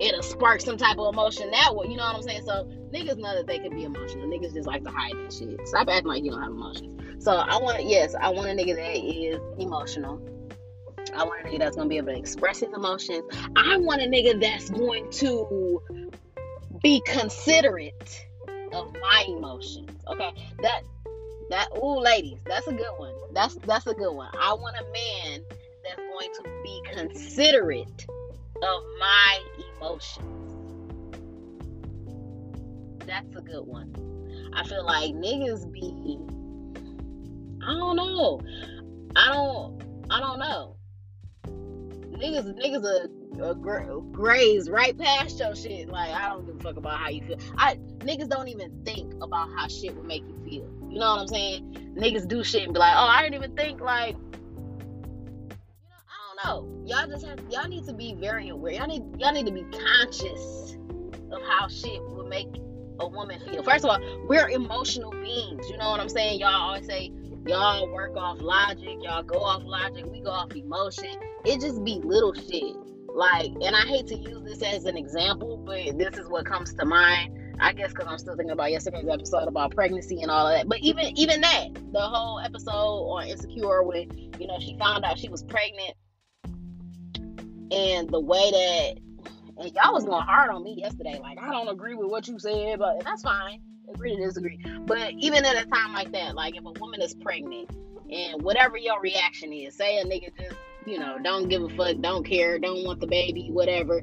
it'll 0.00 0.22
spark 0.22 0.60
some 0.60 0.76
type 0.76 0.98
of 0.98 1.12
emotion 1.12 1.50
that 1.50 1.74
way. 1.74 1.86
You 1.88 1.96
know 1.96 2.04
what 2.04 2.16
I'm 2.16 2.22
saying? 2.22 2.42
So 2.44 2.64
niggas 2.92 3.18
know 3.18 3.34
that 3.34 3.46
they 3.46 3.58
can 3.58 3.74
be 3.74 3.84
emotional. 3.84 4.26
Niggas 4.26 4.54
just 4.54 4.66
like 4.66 4.84
to 4.84 4.90
hide 4.90 5.12
that 5.12 5.32
shit. 5.32 5.66
Stop 5.68 5.88
acting 5.88 6.06
like 6.06 6.24
you 6.24 6.30
don't 6.30 6.42
have 6.42 6.52
emotions. 6.52 7.24
So 7.24 7.32
I 7.32 7.56
want 7.58 7.84
yes, 7.84 8.14
I 8.20 8.30
want 8.30 8.48
a 8.48 8.52
nigga 8.52 8.76
that 8.76 8.96
is 8.96 9.40
emotional. 9.58 10.20
I 11.14 11.24
want 11.24 11.44
a 11.44 11.48
nigga 11.48 11.58
that's 11.58 11.76
gonna 11.76 11.88
be 11.88 11.96
able 11.96 12.12
to 12.12 12.18
express 12.18 12.60
his 12.60 12.72
emotions. 12.72 13.24
I 13.56 13.76
want 13.78 14.02
a 14.02 14.06
nigga 14.06 14.40
that's 14.40 14.70
going 14.70 15.10
to 15.12 15.80
be 16.82 17.00
considerate 17.06 18.26
of 18.72 18.92
my 19.00 19.24
emotions. 19.28 19.90
Okay. 20.08 20.30
That 20.62 20.82
that 21.50 21.68
ooh 21.76 22.00
ladies, 22.00 22.38
that's 22.46 22.66
a 22.66 22.72
good 22.72 22.92
one. 22.96 23.12
That's 23.32 23.56
that's 23.66 23.86
a 23.86 23.94
good 23.94 24.12
one. 24.12 24.30
I 24.40 24.52
want 24.54 24.76
a 24.76 24.84
man 24.84 25.40
that's 25.84 26.00
going 26.00 26.30
to 26.34 26.62
be 26.62 26.82
considerate 26.92 28.06
of 28.64 28.82
my 28.98 29.40
emotions. 29.76 30.34
That's 33.06 33.36
a 33.36 33.40
good 33.40 33.66
one. 33.66 33.94
I 34.54 34.64
feel 34.66 34.84
like 34.84 35.12
niggas 35.14 35.70
be 35.72 36.18
I 37.66 37.72
don't 37.72 37.96
know. 37.96 38.40
I 39.16 39.32
don't 39.32 39.82
I 40.10 40.20
don't 40.20 40.38
know. 40.38 40.76
Niggas 41.46 42.54
niggas 42.58 42.84
are, 42.84 43.50
are 43.50 43.54
gra- 43.54 44.00
graze 44.12 44.70
right 44.70 44.96
past 44.96 45.38
your 45.38 45.54
shit. 45.56 45.88
Like 45.88 46.10
I 46.10 46.28
don't 46.28 46.46
give 46.46 46.56
a 46.56 46.60
fuck 46.60 46.76
about 46.76 46.98
how 46.98 47.08
you 47.08 47.22
feel. 47.26 47.38
I 47.56 47.76
niggas 47.98 48.28
don't 48.28 48.48
even 48.48 48.84
think 48.84 49.12
about 49.22 49.48
how 49.56 49.68
shit 49.68 49.94
would 49.96 50.06
make 50.06 50.22
you 50.26 50.38
feel. 50.44 50.70
You 50.90 50.98
know 51.00 51.14
what 51.14 51.20
I'm 51.22 51.28
saying? 51.28 51.94
Niggas 51.98 52.28
do 52.28 52.44
shit 52.44 52.64
and 52.64 52.72
be 52.72 52.78
like, 52.78 52.94
oh, 52.96 53.06
I 53.06 53.22
didn't 53.22 53.34
even 53.34 53.56
think 53.56 53.80
like 53.80 54.16
know. 56.44 56.68
Y'all 56.84 57.06
just 57.06 57.24
have 57.26 57.40
y'all 57.50 57.68
need 57.68 57.86
to 57.86 57.94
be 57.94 58.14
very 58.14 58.48
aware. 58.48 58.72
Y'all 58.72 58.86
need 58.86 59.02
y'all 59.18 59.32
need 59.32 59.46
to 59.46 59.52
be 59.52 59.64
conscious 59.64 60.76
of 61.30 61.42
how 61.42 61.68
shit 61.68 62.00
will 62.02 62.26
make 62.26 62.48
a 63.00 63.08
woman 63.08 63.40
feel. 63.40 63.62
First 63.62 63.84
of 63.84 63.90
all, 63.90 64.26
we're 64.28 64.48
emotional 64.48 65.10
beings. 65.10 65.68
You 65.68 65.78
know 65.78 65.90
what 65.90 66.00
I'm 66.00 66.08
saying? 66.08 66.40
Y'all 66.40 66.54
always 66.54 66.86
say 66.86 67.10
y'all 67.46 67.90
work 67.92 68.16
off 68.16 68.40
logic, 68.40 68.98
y'all 69.00 69.22
go 69.22 69.40
off 69.40 69.62
logic, 69.64 70.04
we 70.06 70.20
go 70.20 70.30
off 70.30 70.54
emotion. 70.54 71.14
It 71.44 71.60
just 71.60 71.82
be 71.84 72.00
little 72.04 72.34
shit. 72.34 72.76
Like, 73.08 73.52
and 73.62 73.76
I 73.76 73.82
hate 73.82 74.08
to 74.08 74.16
use 74.16 74.42
this 74.42 74.62
as 74.62 74.86
an 74.86 74.96
example, 74.96 75.56
but 75.56 75.98
this 75.98 76.18
is 76.18 76.28
what 76.28 76.46
comes 76.46 76.74
to 76.74 76.84
mind. 76.84 77.38
I 77.60 77.72
guess 77.72 77.92
because 77.92 78.08
I'm 78.08 78.18
still 78.18 78.34
thinking 78.34 78.50
about 78.50 78.72
yesterday's 78.72 79.08
episode 79.08 79.46
about 79.46 79.76
pregnancy 79.76 80.20
and 80.22 80.30
all 80.30 80.48
of 80.48 80.58
that. 80.58 80.68
But 80.68 80.80
even 80.80 81.16
even 81.16 81.40
that, 81.40 81.68
the 81.92 82.00
whole 82.00 82.40
episode 82.40 82.72
on 82.72 83.28
Insecure 83.28 83.84
when 83.84 84.10
you 84.40 84.48
know 84.48 84.58
she 84.58 84.76
found 84.78 85.04
out 85.04 85.18
she 85.18 85.28
was 85.28 85.44
pregnant 85.44 85.94
and 87.74 88.08
the 88.10 88.20
way 88.20 88.50
that 88.50 88.94
and 89.56 89.72
y'all 89.74 89.92
was 89.92 90.04
going 90.04 90.22
hard 90.22 90.50
on 90.50 90.64
me 90.64 90.74
yesterday. 90.78 91.18
Like 91.20 91.38
I 91.38 91.50
don't 91.50 91.68
agree 91.68 91.94
with 91.94 92.08
what 92.10 92.26
you 92.28 92.38
said, 92.38 92.78
but 92.78 93.04
that's 93.04 93.22
fine. 93.22 93.60
Agree 93.92 94.16
to 94.16 94.24
disagree. 94.24 94.58
But 94.86 95.12
even 95.18 95.44
at 95.44 95.56
a 95.56 95.66
time 95.66 95.92
like 95.92 96.12
that, 96.12 96.34
like 96.34 96.56
if 96.56 96.64
a 96.64 96.72
woman 96.80 97.00
is 97.02 97.14
pregnant 97.14 97.70
and 98.10 98.42
whatever 98.42 98.76
your 98.76 99.00
reaction 99.00 99.52
is, 99.52 99.74
say 99.76 99.98
a 99.98 100.04
nigga 100.04 100.30
just 100.36 100.56
you 100.86 100.98
know 100.98 101.18
don't 101.22 101.48
give 101.48 101.62
a 101.62 101.68
fuck, 101.70 101.96
don't 102.00 102.24
care, 102.24 102.58
don't 102.58 102.84
want 102.84 103.00
the 103.00 103.06
baby, 103.06 103.48
whatever. 103.50 104.02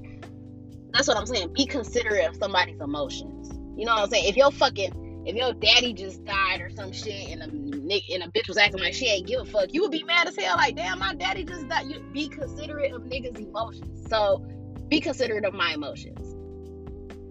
That's 0.94 1.08
what 1.08 1.18
I'm 1.18 1.26
saying. 1.26 1.54
Be 1.54 1.66
considerate 1.66 2.28
of 2.28 2.36
somebody's 2.36 2.82
emotions. 2.82 3.52
You 3.78 3.86
know 3.86 3.94
what 3.94 4.04
I'm 4.04 4.10
saying? 4.10 4.26
If 4.26 4.36
your 4.36 4.52
fucking 4.52 5.11
if 5.26 5.36
your 5.36 5.54
daddy 5.54 5.94
just 5.94 6.24
died 6.26 6.62
or 6.62 6.70
some 6.70 6.92
shit 6.92 7.30
and 7.30 7.42
a 7.42 7.46
and 7.46 8.24
a 8.24 8.28
bitch 8.28 8.48
was 8.48 8.58
acting 8.58 8.82
like 8.82 8.94
she 8.94 9.08
ain't 9.08 9.28
give 9.28 9.42
a 9.42 9.46
fuck, 9.46 9.72
you 9.72 9.82
would 9.82 9.92
be 9.92 10.04
mad 10.04 10.28
as 10.28 10.36
hell. 10.36 10.56
Like, 10.58 10.76
damn, 10.76 11.00
my 11.00 11.14
daddy 11.14 11.44
just 11.44 11.68
died. 11.68 11.88
You 11.88 12.00
be 12.14 12.28
considerate 12.28 12.94
of 12.94 13.04
niggas' 13.04 13.40
emotions. 13.40 14.10
So 14.10 14.46
be 14.88 15.00
considerate 15.00 15.46
of 15.46 15.54
my 15.54 15.74
emotions. 15.74 16.36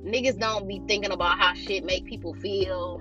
Niggas 0.04 0.38
don't 0.38 0.68
be 0.68 0.80
thinking 0.86 1.12
about 1.12 1.38
how 1.38 1.54
shit 1.54 1.84
make 1.84 2.04
people 2.04 2.34
feel. 2.34 3.00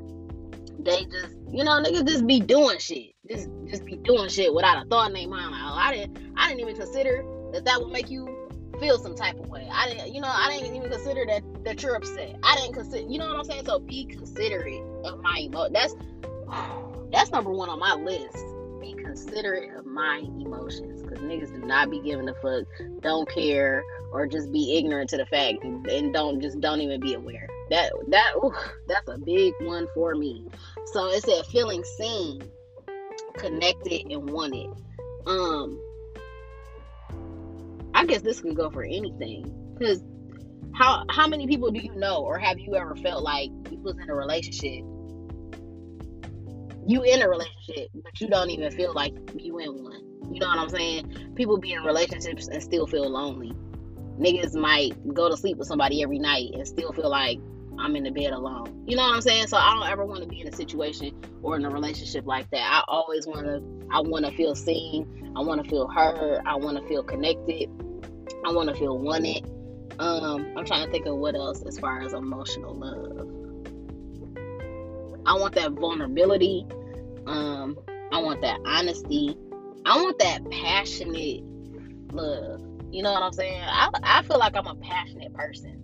they 0.79 1.05
just, 1.05 1.35
you 1.51 1.63
know, 1.63 1.81
niggas 1.81 2.07
just 2.07 2.25
be 2.25 2.39
doing 2.39 2.79
shit. 2.79 3.13
Just 3.29 3.49
just 3.67 3.85
be 3.85 3.97
doing 3.97 4.29
shit 4.29 4.53
without 4.53 4.83
a 4.83 4.87
thought 4.89 5.07
in 5.07 5.13
their 5.13 5.27
mind. 5.27 5.51
Like, 5.51 5.61
oh, 5.63 5.75
I 5.75 5.93
didn't 5.95 6.33
I 6.35 6.49
didn't 6.49 6.61
even 6.61 6.75
consider 6.75 7.23
that 7.53 7.65
that 7.65 7.79
would 7.79 7.91
make 7.91 8.09
you 8.09 8.38
feel 8.79 8.97
some 8.97 9.15
type 9.15 9.39
of 9.39 9.49
way. 9.49 9.67
I 9.71 9.89
didn't, 9.89 10.13
you 10.13 10.21
know, 10.21 10.31
I 10.31 10.51
didn't 10.51 10.75
even 10.75 10.89
consider 10.89 11.25
that 11.27 11.43
that 11.63 11.83
you're 11.83 11.95
upset. 11.95 12.35
I 12.43 12.55
didn't 12.55 12.73
consider, 12.73 13.07
you 13.07 13.19
know 13.19 13.27
what 13.27 13.37
I'm 13.37 13.45
saying? 13.45 13.65
So 13.65 13.79
be 13.79 14.05
considerate 14.05 14.81
of 15.03 15.21
my 15.21 15.39
emotion. 15.39 15.73
That's 15.73 15.95
that's 17.11 17.31
number 17.31 17.51
one 17.51 17.69
on 17.69 17.79
my 17.79 17.95
list. 17.95 18.37
Be 18.79 18.93
considerate 18.93 19.75
of 19.75 19.85
my 19.85 20.19
emotions, 20.39 21.01
because 21.01 21.19
niggas 21.19 21.53
do 21.53 21.65
not 21.65 21.89
be 21.89 21.99
giving 21.99 22.29
a 22.29 22.33
fuck, 22.35 22.65
don't 23.01 23.29
care, 23.29 23.83
or 24.11 24.25
just 24.25 24.51
be 24.53 24.77
ignorant 24.77 25.09
to 25.09 25.17
the 25.17 25.25
fact, 25.25 25.63
and 25.63 26.13
don't 26.13 26.41
just 26.41 26.61
don't 26.61 26.79
even 26.81 26.99
be 27.01 27.13
aware. 27.13 27.49
That 27.69 27.91
that 28.09 28.33
ooh, 28.37 28.53
that's 28.87 29.07
a 29.09 29.17
big 29.17 29.53
one 29.61 29.87
for 29.93 30.15
me. 30.15 30.47
So 30.93 31.07
it 31.07 31.23
said 31.23 31.45
feeling 31.47 31.83
seen, 31.83 32.43
connected, 33.37 34.09
and 34.09 34.29
wanted. 34.29 34.69
Um, 35.25 35.79
I 37.99 38.05
guess 38.05 38.21
this 38.21 38.39
could 38.39 38.55
go 38.55 38.69
for 38.69 38.81
anything. 38.81 39.53
Because 39.77 40.01
how 40.73 41.03
how 41.09 41.27
many 41.27 41.47
people 41.47 41.69
do 41.69 41.81
you 41.81 41.93
know, 41.95 42.23
or 42.23 42.39
have 42.39 42.57
you 42.57 42.73
ever 42.75 42.95
felt 42.95 43.23
like 43.23 43.49
you 43.69 43.77
was 43.79 43.97
in 44.01 44.09
a 44.09 44.15
relationship? 44.15 44.85
You 46.87 47.03
in 47.03 47.21
a 47.21 47.27
relationship, 47.27 47.89
but 47.93 48.21
you 48.21 48.29
don't 48.29 48.51
even 48.51 48.71
feel 48.71 48.93
like 48.93 49.13
you 49.35 49.59
in 49.59 49.83
one. 49.83 49.99
You 50.33 50.39
know 50.39 50.47
what 50.47 50.59
I'm 50.59 50.69
saying? 50.69 51.33
People 51.35 51.57
be 51.57 51.73
in 51.73 51.83
relationships 51.83 52.47
and 52.47 52.63
still 52.63 52.87
feel 52.87 53.09
lonely. 53.09 53.51
Niggas 54.17 54.55
might 54.55 54.93
go 55.13 55.29
to 55.29 55.35
sleep 55.35 55.57
with 55.57 55.67
somebody 55.67 56.01
every 56.01 56.19
night 56.19 56.51
and 56.53 56.65
still 56.65 56.93
feel 56.93 57.09
like 57.09 57.37
I'm 57.77 57.97
in 57.97 58.03
the 58.03 58.11
bed 58.11 58.31
alone. 58.31 58.85
You 58.87 58.95
know 58.95 59.03
what 59.03 59.13
I'm 59.13 59.21
saying? 59.21 59.47
So 59.47 59.57
I 59.57 59.73
don't 59.73 59.89
ever 59.89 60.05
want 60.05 60.23
to 60.23 60.29
be 60.29 60.39
in 60.39 60.47
a 60.47 60.55
situation 60.55 61.21
or 61.43 61.57
in 61.57 61.65
a 61.65 61.69
relationship 61.69 62.25
like 62.25 62.49
that. 62.51 62.61
I 62.61 62.81
always 62.87 63.27
want 63.27 63.45
to 63.45 63.61
I 63.91 63.99
want 63.99 64.23
to 64.23 64.31
feel 64.31 64.55
seen. 64.55 65.33
I 65.35 65.41
want 65.41 65.61
to 65.61 65.69
feel 65.69 65.89
heard. 65.89 66.41
I 66.45 66.55
want 66.55 66.77
to 66.77 66.87
feel 66.87 67.03
connected. 67.03 67.69
I 68.45 68.51
want 68.51 68.69
to 68.69 68.75
feel 68.75 68.97
wanted. 68.97 69.43
Um, 69.99 70.53
I'm 70.57 70.65
trying 70.65 70.85
to 70.85 70.91
think 70.91 71.05
of 71.05 71.17
what 71.17 71.35
else 71.35 71.61
as 71.63 71.77
far 71.77 72.01
as 72.01 72.13
emotional 72.13 72.73
love. 72.73 73.27
I 75.25 75.33
want 75.33 75.55
that 75.55 75.71
vulnerability. 75.71 76.65
Um, 77.27 77.77
I 78.11 78.21
want 78.21 78.41
that 78.41 78.59
honesty. 78.65 79.37
I 79.85 80.01
want 80.01 80.17
that 80.19 80.49
passionate 80.49 81.43
love. 82.13 82.61
You 82.91 83.03
know 83.03 83.11
what 83.11 83.23
I'm 83.23 83.33
saying? 83.33 83.61
I, 83.61 83.89
I 84.01 84.21
feel 84.23 84.39
like 84.39 84.55
I'm 84.55 84.67
a 84.67 84.75
passionate 84.75 85.33
person. 85.33 85.75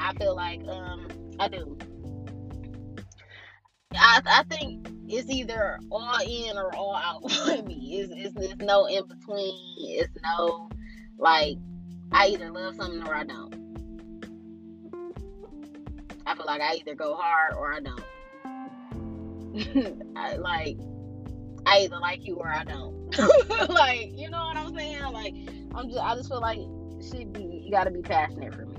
I 0.00 0.14
feel 0.14 0.34
like 0.34 0.62
um 0.66 1.08
I 1.38 1.48
do. 1.48 1.76
I, 3.94 4.20
I 4.24 4.42
think 4.44 4.88
it's 5.08 5.30
either 5.30 5.78
all 5.90 6.18
in 6.26 6.56
or 6.56 6.74
all 6.74 6.96
out 6.96 7.30
for 7.30 7.62
me. 7.62 8.00
It's, 8.00 8.12
it's, 8.14 8.52
it's 8.52 8.62
no 8.62 8.86
in 8.86 9.06
between. 9.06 9.54
It's 9.78 10.12
no 10.22 10.68
like 11.18 11.56
I 12.12 12.28
either 12.28 12.50
love 12.50 12.76
something 12.76 13.02
or 13.06 13.14
I 13.14 13.24
don't. 13.24 13.54
I 16.26 16.34
feel 16.34 16.46
like 16.46 16.60
I 16.60 16.74
either 16.74 16.94
go 16.94 17.14
hard 17.14 17.54
or 17.54 17.72
I 17.72 17.80
don't. 17.80 18.02
I, 20.16 20.36
like 20.36 20.76
I 21.64 21.78
either 21.84 21.98
like 21.98 22.26
you 22.26 22.36
or 22.36 22.48
I 22.48 22.64
don't. 22.64 22.96
like 23.70 24.10
you 24.18 24.28
know 24.28 24.44
what 24.44 24.56
I'm 24.56 24.74
saying? 24.74 25.02
Like 25.12 25.34
I'm 25.74 25.88
just 25.88 26.00
I 26.00 26.14
just 26.16 26.28
feel 26.28 26.40
like 26.40 26.58
should 27.10 27.32
be 27.32 27.62
you 27.64 27.70
got 27.70 27.84
to 27.84 27.90
be 27.90 28.02
passionate 28.02 28.54
for 28.54 28.66
me. 28.66 28.76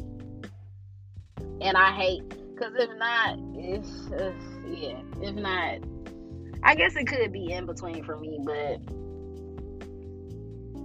And 1.62 1.78
I 1.78 1.92
hate 1.92 2.30
because 2.30 2.74
if 2.78 2.90
not, 2.98 3.40
if 3.56 3.86
yeah, 4.70 5.02
if 5.22 5.36
not, 5.36 5.80
I 6.64 6.76
guess 6.76 6.96
it 6.96 7.08
could 7.08 7.32
be 7.32 7.52
in 7.52 7.66
between 7.66 8.04
for 8.04 8.18
me, 8.18 8.40
but 8.44 8.86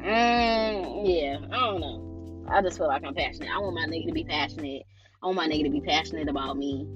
mm, 0.00 1.02
yeah, 1.05 1.38
I 1.50 1.61
don't 1.61 1.81
know. 1.81 2.47
I 2.49 2.61
just 2.62 2.79
feel 2.79 2.88
like 2.88 3.05
I'm 3.05 3.14
passionate. 3.14 3.49
I 3.50 3.59
want 3.59 3.75
my 3.75 3.87
nigga 3.87 4.07
to 4.09 4.12
be 4.12 4.25
passionate. 4.25 4.83
I 5.23 5.26
want 5.26 5.37
my 5.37 5.49
nigga 5.49 5.64
to 5.64 5.71
be 5.71 5.81
passionate 5.81 6.29
about 6.29 6.57
me. 6.57 6.87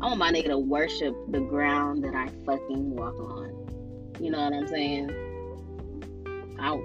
I 0.00 0.06
want 0.06 0.18
my 0.18 0.30
nigga 0.30 0.48
to 0.48 0.58
worship 0.58 1.14
the 1.28 1.40
ground 1.40 2.04
that 2.04 2.14
I 2.14 2.28
fucking 2.44 2.90
walk 2.96 3.18
on. 3.18 4.16
You 4.20 4.30
know 4.30 4.42
what 4.42 4.52
I'm 4.52 4.66
saying? 4.66 5.10
I 6.58 6.80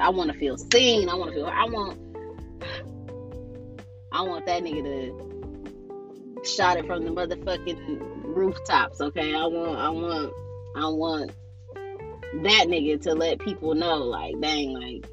I 0.00 0.08
want 0.08 0.32
to 0.32 0.38
feel 0.38 0.56
seen. 0.56 1.08
I 1.08 1.14
want 1.14 1.30
to 1.32 1.36
feel. 1.36 1.46
I 1.46 1.64
want. 1.64 1.98
I 4.12 4.22
want 4.22 4.46
that 4.46 4.62
nigga 4.62 4.82
to 4.84 6.44
shot 6.44 6.76
it 6.76 6.86
from 6.86 7.04
the 7.04 7.10
motherfucking 7.10 8.21
rooftops, 8.32 9.00
okay? 9.00 9.34
I 9.34 9.46
want 9.46 9.78
I 9.78 9.88
want 9.90 10.32
I 10.76 10.88
want 10.88 11.32
that 12.42 12.66
nigga 12.68 13.00
to 13.02 13.14
let 13.14 13.38
people 13.40 13.74
know, 13.74 13.98
like, 13.98 14.40
dang, 14.40 14.72
like 14.72 15.06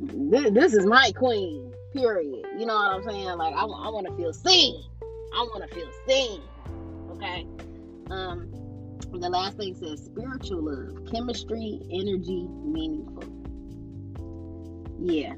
this, 0.00 0.50
this 0.52 0.74
is 0.74 0.86
my 0.86 1.12
queen, 1.16 1.72
period. 1.92 2.46
You 2.56 2.66
know 2.66 2.74
what 2.74 2.92
I'm 2.92 3.02
saying? 3.02 3.36
Like 3.36 3.54
I, 3.54 3.60
I 3.62 3.88
want 3.90 4.06
to 4.06 4.16
feel 4.16 4.32
seen. 4.32 4.82
I 5.34 5.42
want 5.42 5.68
to 5.68 5.74
feel 5.74 5.90
seen. 6.08 6.40
Okay. 7.10 7.46
Um, 8.10 8.50
the 9.12 9.28
last 9.28 9.56
thing 9.58 9.74
says 9.74 10.04
spiritual 10.04 10.62
love, 10.62 11.12
chemistry, 11.12 11.80
energy, 11.90 12.46
meaningful. 12.64 13.24
Yeah. 15.00 15.34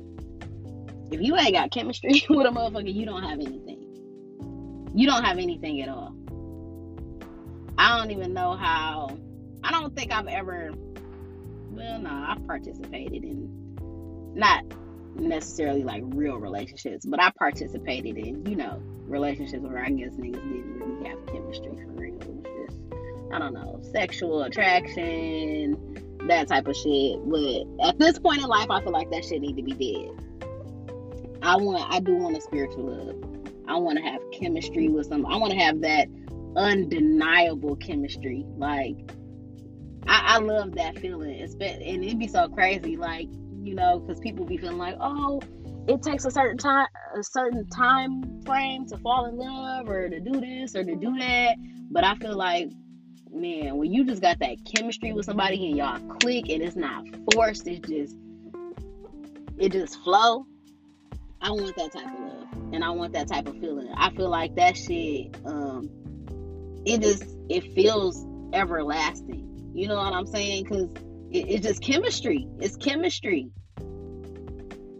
If 1.10 1.20
you 1.20 1.36
ain't 1.36 1.54
got 1.54 1.70
chemistry 1.70 2.24
with 2.30 2.46
a 2.46 2.50
motherfucker, 2.50 2.92
you 2.92 3.04
don't 3.04 3.22
have 3.22 3.40
anything 3.40 3.71
you 4.94 5.06
don't 5.06 5.24
have 5.24 5.38
anything 5.38 5.80
at 5.82 5.88
all. 5.88 6.14
I 7.78 7.98
don't 7.98 8.10
even 8.10 8.32
know 8.32 8.56
how. 8.56 9.16
I 9.64 9.70
don't 9.70 9.94
think 9.96 10.12
I've 10.12 10.26
ever. 10.26 10.72
Well, 11.70 11.98
no, 12.00 12.10
I've 12.10 12.46
participated 12.46 13.24
in 13.24 13.74
not 14.34 14.64
necessarily 15.16 15.82
like 15.82 16.02
real 16.06 16.36
relationships, 16.36 17.06
but 17.06 17.20
I 17.20 17.30
participated 17.38 18.18
in, 18.18 18.44
you 18.46 18.56
know, 18.56 18.80
relationships 19.06 19.62
where 19.62 19.82
I 19.82 19.90
guess 19.90 20.12
niggas 20.12 20.32
didn't 20.32 20.78
really 20.78 21.08
have 21.08 21.26
chemistry 21.26 21.70
for 21.70 21.92
real. 21.92 22.14
It 22.14 22.28
was 22.28 22.68
just, 22.68 22.80
I 23.32 23.38
don't 23.38 23.54
know, 23.54 23.80
sexual 23.92 24.42
attraction, 24.42 25.76
that 26.28 26.48
type 26.48 26.66
of 26.66 26.76
shit. 26.76 27.18
But 27.28 27.88
at 27.88 27.98
this 27.98 28.18
point 28.18 28.42
in 28.42 28.48
life, 28.48 28.70
I 28.70 28.82
feel 28.82 28.92
like 28.92 29.10
that 29.10 29.24
shit 29.24 29.40
need 29.40 29.56
to 29.56 29.62
be 29.62 29.72
dead. 29.72 30.48
I 31.42 31.56
want, 31.56 31.90
I 31.90 32.00
do 32.00 32.14
want 32.14 32.36
a 32.36 32.40
spiritual 32.40 32.84
love. 32.84 33.31
I 33.68 33.76
want 33.76 33.98
to 33.98 34.04
have 34.04 34.20
chemistry 34.32 34.88
with 34.88 35.06
some. 35.06 35.26
I 35.26 35.36
want 35.36 35.52
to 35.52 35.58
have 35.58 35.80
that 35.82 36.08
undeniable 36.56 37.76
chemistry. 37.76 38.44
Like 38.56 38.96
I, 40.06 40.36
I 40.36 40.38
love 40.38 40.74
that 40.76 40.98
feeling. 40.98 41.30
It's 41.30 41.54
been, 41.54 41.80
and 41.82 42.04
it'd 42.04 42.18
be 42.18 42.28
so 42.28 42.48
crazy, 42.48 42.96
like 42.96 43.28
you 43.62 43.74
know, 43.74 44.00
because 44.00 44.20
people 44.20 44.44
be 44.44 44.56
feeling 44.56 44.78
like, 44.78 44.96
oh, 45.00 45.40
it 45.86 46.02
takes 46.02 46.24
a 46.24 46.30
certain 46.30 46.58
time, 46.58 46.86
a 47.16 47.22
certain 47.22 47.68
time 47.68 48.42
frame 48.42 48.86
to 48.86 48.96
fall 48.98 49.26
in 49.26 49.36
love 49.36 49.88
or 49.88 50.08
to 50.08 50.20
do 50.20 50.40
this 50.40 50.74
or 50.76 50.84
to 50.84 50.94
do 50.96 51.16
that. 51.18 51.56
But 51.90 52.04
I 52.04 52.14
feel 52.16 52.36
like, 52.36 52.70
man, 53.30 53.76
when 53.76 53.92
you 53.92 54.04
just 54.04 54.22
got 54.22 54.38
that 54.40 54.56
chemistry 54.64 55.12
with 55.12 55.26
somebody 55.26 55.68
and 55.68 55.76
y'all 55.76 56.00
click 56.18 56.48
and 56.48 56.62
it's 56.62 56.76
not 56.76 57.04
forced, 57.32 57.66
it's 57.66 57.88
just, 57.88 58.16
it 59.58 59.72
just 59.72 60.02
flow. 60.02 60.46
I 61.40 61.50
want 61.50 61.74
that 61.76 61.92
type 61.92 62.06
of 62.06 62.20
love, 62.20 62.41
and 62.72 62.82
I 62.82 62.90
want 62.90 63.12
that 63.12 63.28
type 63.28 63.46
of 63.46 63.58
feeling. 63.58 63.88
I 63.96 64.10
feel 64.10 64.30
like 64.30 64.54
that 64.56 64.76
shit, 64.76 65.36
um, 65.44 65.90
it 66.84 67.00
just 67.02 67.24
it 67.48 67.72
feels 67.74 68.26
everlasting. 68.52 69.70
You 69.74 69.88
know 69.88 69.96
what 69.96 70.12
I'm 70.12 70.26
saying? 70.26 70.64
Because 70.64 70.90
it, 71.30 71.48
it's 71.48 71.66
just 71.66 71.82
chemistry. 71.82 72.48
It's 72.58 72.76
chemistry. 72.76 73.50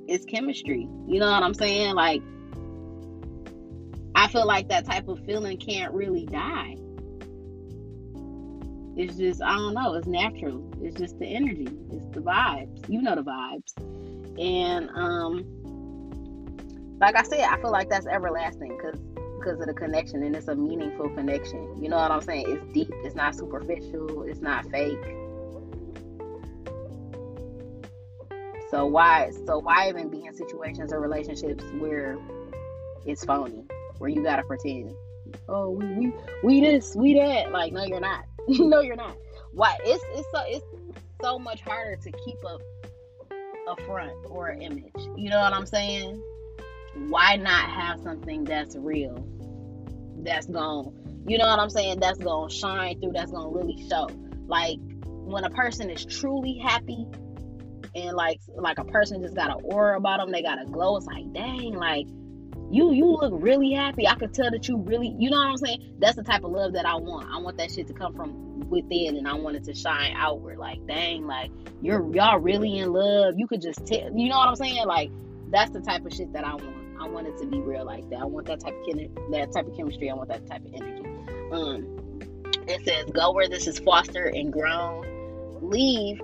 It's 0.06 0.24
chemistry. 0.26 0.88
You 1.06 1.20
know 1.20 1.30
what 1.30 1.42
I'm 1.42 1.54
saying? 1.54 1.94
Like, 1.94 2.22
I 4.14 4.28
feel 4.28 4.46
like 4.46 4.68
that 4.68 4.84
type 4.84 5.08
of 5.08 5.18
feeling 5.24 5.58
can't 5.58 5.92
really 5.94 6.26
die. 6.26 6.76
It's 8.94 9.16
just 9.16 9.42
I 9.42 9.56
don't 9.56 9.72
know. 9.72 9.94
It's 9.94 10.06
natural. 10.06 10.70
It's 10.82 10.98
just 10.98 11.18
the 11.18 11.26
energy. 11.26 11.68
It's 11.90 12.06
the 12.14 12.20
vibes. 12.20 12.88
You 12.88 13.00
know 13.00 13.14
the 13.14 13.22
vibes, 13.22 13.72
and 14.38 14.90
um 14.90 15.61
like 17.00 17.16
I 17.16 17.22
said, 17.22 17.40
I 17.40 17.60
feel 17.60 17.72
like 17.72 17.88
that's 17.88 18.06
everlasting 18.06 18.76
because 18.76 19.00
because 19.38 19.58
of 19.60 19.66
the 19.66 19.74
connection 19.74 20.22
and 20.22 20.36
it's 20.36 20.48
a 20.48 20.54
meaningful 20.54 21.10
connection. 21.10 21.82
You 21.82 21.88
know 21.88 21.96
what 21.96 22.10
I'm 22.10 22.20
saying? 22.20 22.44
It's 22.48 22.64
deep. 22.72 22.92
It's 23.04 23.16
not 23.16 23.34
superficial. 23.34 24.22
It's 24.22 24.40
not 24.40 24.70
fake. 24.70 24.98
So 28.70 28.86
why 28.86 29.30
so 29.46 29.58
why 29.58 29.88
even 29.88 30.08
be 30.08 30.24
in 30.24 30.34
situations 30.34 30.92
or 30.92 31.00
relationships 31.00 31.64
where 31.78 32.16
it's 33.04 33.24
phony, 33.24 33.64
where 33.98 34.08
you 34.08 34.22
gotta 34.22 34.44
pretend? 34.44 34.94
Oh, 35.48 35.70
we 35.70 35.86
we 35.86 36.12
we 36.42 36.60
this, 36.60 36.94
we 36.96 37.14
that. 37.14 37.52
Like, 37.52 37.72
no, 37.72 37.84
you're 37.84 38.00
not. 38.00 38.24
no, 38.48 38.80
you're 38.80 38.96
not. 38.96 39.16
Why? 39.52 39.76
It's 39.84 40.02
it's 40.14 40.28
so 40.32 40.42
it's 40.46 40.64
so 41.20 41.38
much 41.38 41.60
harder 41.60 41.96
to 41.96 42.12
keep 42.24 42.38
up 42.46 42.60
a 43.68 43.76
front 43.84 44.12
or 44.26 44.48
an 44.48 44.62
image. 44.62 44.90
You 45.16 45.30
know 45.30 45.40
what 45.40 45.52
I'm 45.52 45.66
saying? 45.66 46.22
Why 46.94 47.36
not 47.36 47.70
have 47.70 48.00
something 48.00 48.44
that's 48.44 48.76
real? 48.76 49.26
That's 50.18 50.46
gone. 50.46 50.94
You 51.26 51.38
know 51.38 51.46
what 51.46 51.58
I'm 51.58 51.70
saying? 51.70 52.00
That's 52.00 52.18
gonna 52.18 52.50
shine 52.50 53.00
through. 53.00 53.12
That's 53.12 53.30
gonna 53.30 53.50
really 53.50 53.86
show. 53.88 54.08
Like 54.46 54.78
when 55.04 55.44
a 55.44 55.50
person 55.50 55.88
is 55.90 56.04
truly 56.04 56.58
happy 56.58 57.06
and 57.94 58.16
like 58.16 58.40
like 58.54 58.78
a 58.78 58.84
person 58.84 59.22
just 59.22 59.34
got 59.34 59.50
an 59.50 59.64
aura 59.64 59.96
about 59.96 60.18
them, 60.18 60.32
they 60.32 60.42
got 60.42 60.60
a 60.60 60.66
glow. 60.66 60.96
It's 60.96 61.06
like, 61.06 61.32
dang, 61.32 61.74
like 61.74 62.06
you 62.70 62.92
you 62.92 63.06
look 63.06 63.32
really 63.36 63.72
happy. 63.72 64.06
I 64.06 64.14
could 64.14 64.34
tell 64.34 64.50
that 64.50 64.68
you 64.68 64.78
really, 64.78 65.14
you 65.18 65.30
know 65.30 65.36
what 65.36 65.48
I'm 65.48 65.56
saying? 65.56 65.96
That's 65.98 66.16
the 66.16 66.24
type 66.24 66.44
of 66.44 66.50
love 66.50 66.72
that 66.72 66.86
I 66.86 66.96
want. 66.96 67.28
I 67.32 67.38
want 67.38 67.56
that 67.58 67.70
shit 67.70 67.86
to 67.88 67.94
come 67.94 68.14
from 68.14 68.68
within, 68.68 69.16
and 69.16 69.28
I 69.28 69.34
want 69.34 69.56
it 69.56 69.64
to 69.64 69.74
shine 69.74 70.14
outward. 70.16 70.58
Like, 70.58 70.84
dang, 70.86 71.26
like 71.26 71.50
you're 71.80 72.14
y'all 72.14 72.38
really 72.38 72.78
in 72.78 72.92
love. 72.92 73.34
You 73.36 73.46
could 73.46 73.62
just 73.62 73.86
tell, 73.86 74.10
you 74.16 74.28
know 74.28 74.38
what 74.38 74.48
I'm 74.48 74.56
saying? 74.56 74.86
Like 74.86 75.10
that's 75.50 75.70
the 75.70 75.80
type 75.80 76.04
of 76.04 76.12
shit 76.12 76.32
that 76.32 76.44
I 76.44 76.54
want. 76.54 76.81
I 77.02 77.08
want 77.08 77.26
it 77.26 77.36
to 77.38 77.46
be 77.46 77.60
real 77.60 77.84
like 77.84 78.08
that. 78.10 78.20
I 78.20 78.24
want 78.24 78.46
that 78.46 78.60
type 78.60 78.74
of 78.74 79.32
that 79.32 79.52
type 79.52 79.66
of 79.66 79.76
chemistry. 79.76 80.08
I 80.08 80.14
want 80.14 80.28
that 80.28 80.46
type 80.46 80.64
of 80.64 80.72
energy. 80.72 81.04
Um, 81.50 82.20
it 82.68 82.84
says 82.84 83.06
go 83.12 83.32
where 83.32 83.48
this 83.48 83.66
is 83.66 83.80
fostered 83.80 84.34
and 84.34 84.52
grown. 84.52 85.04
Leave 85.60 86.20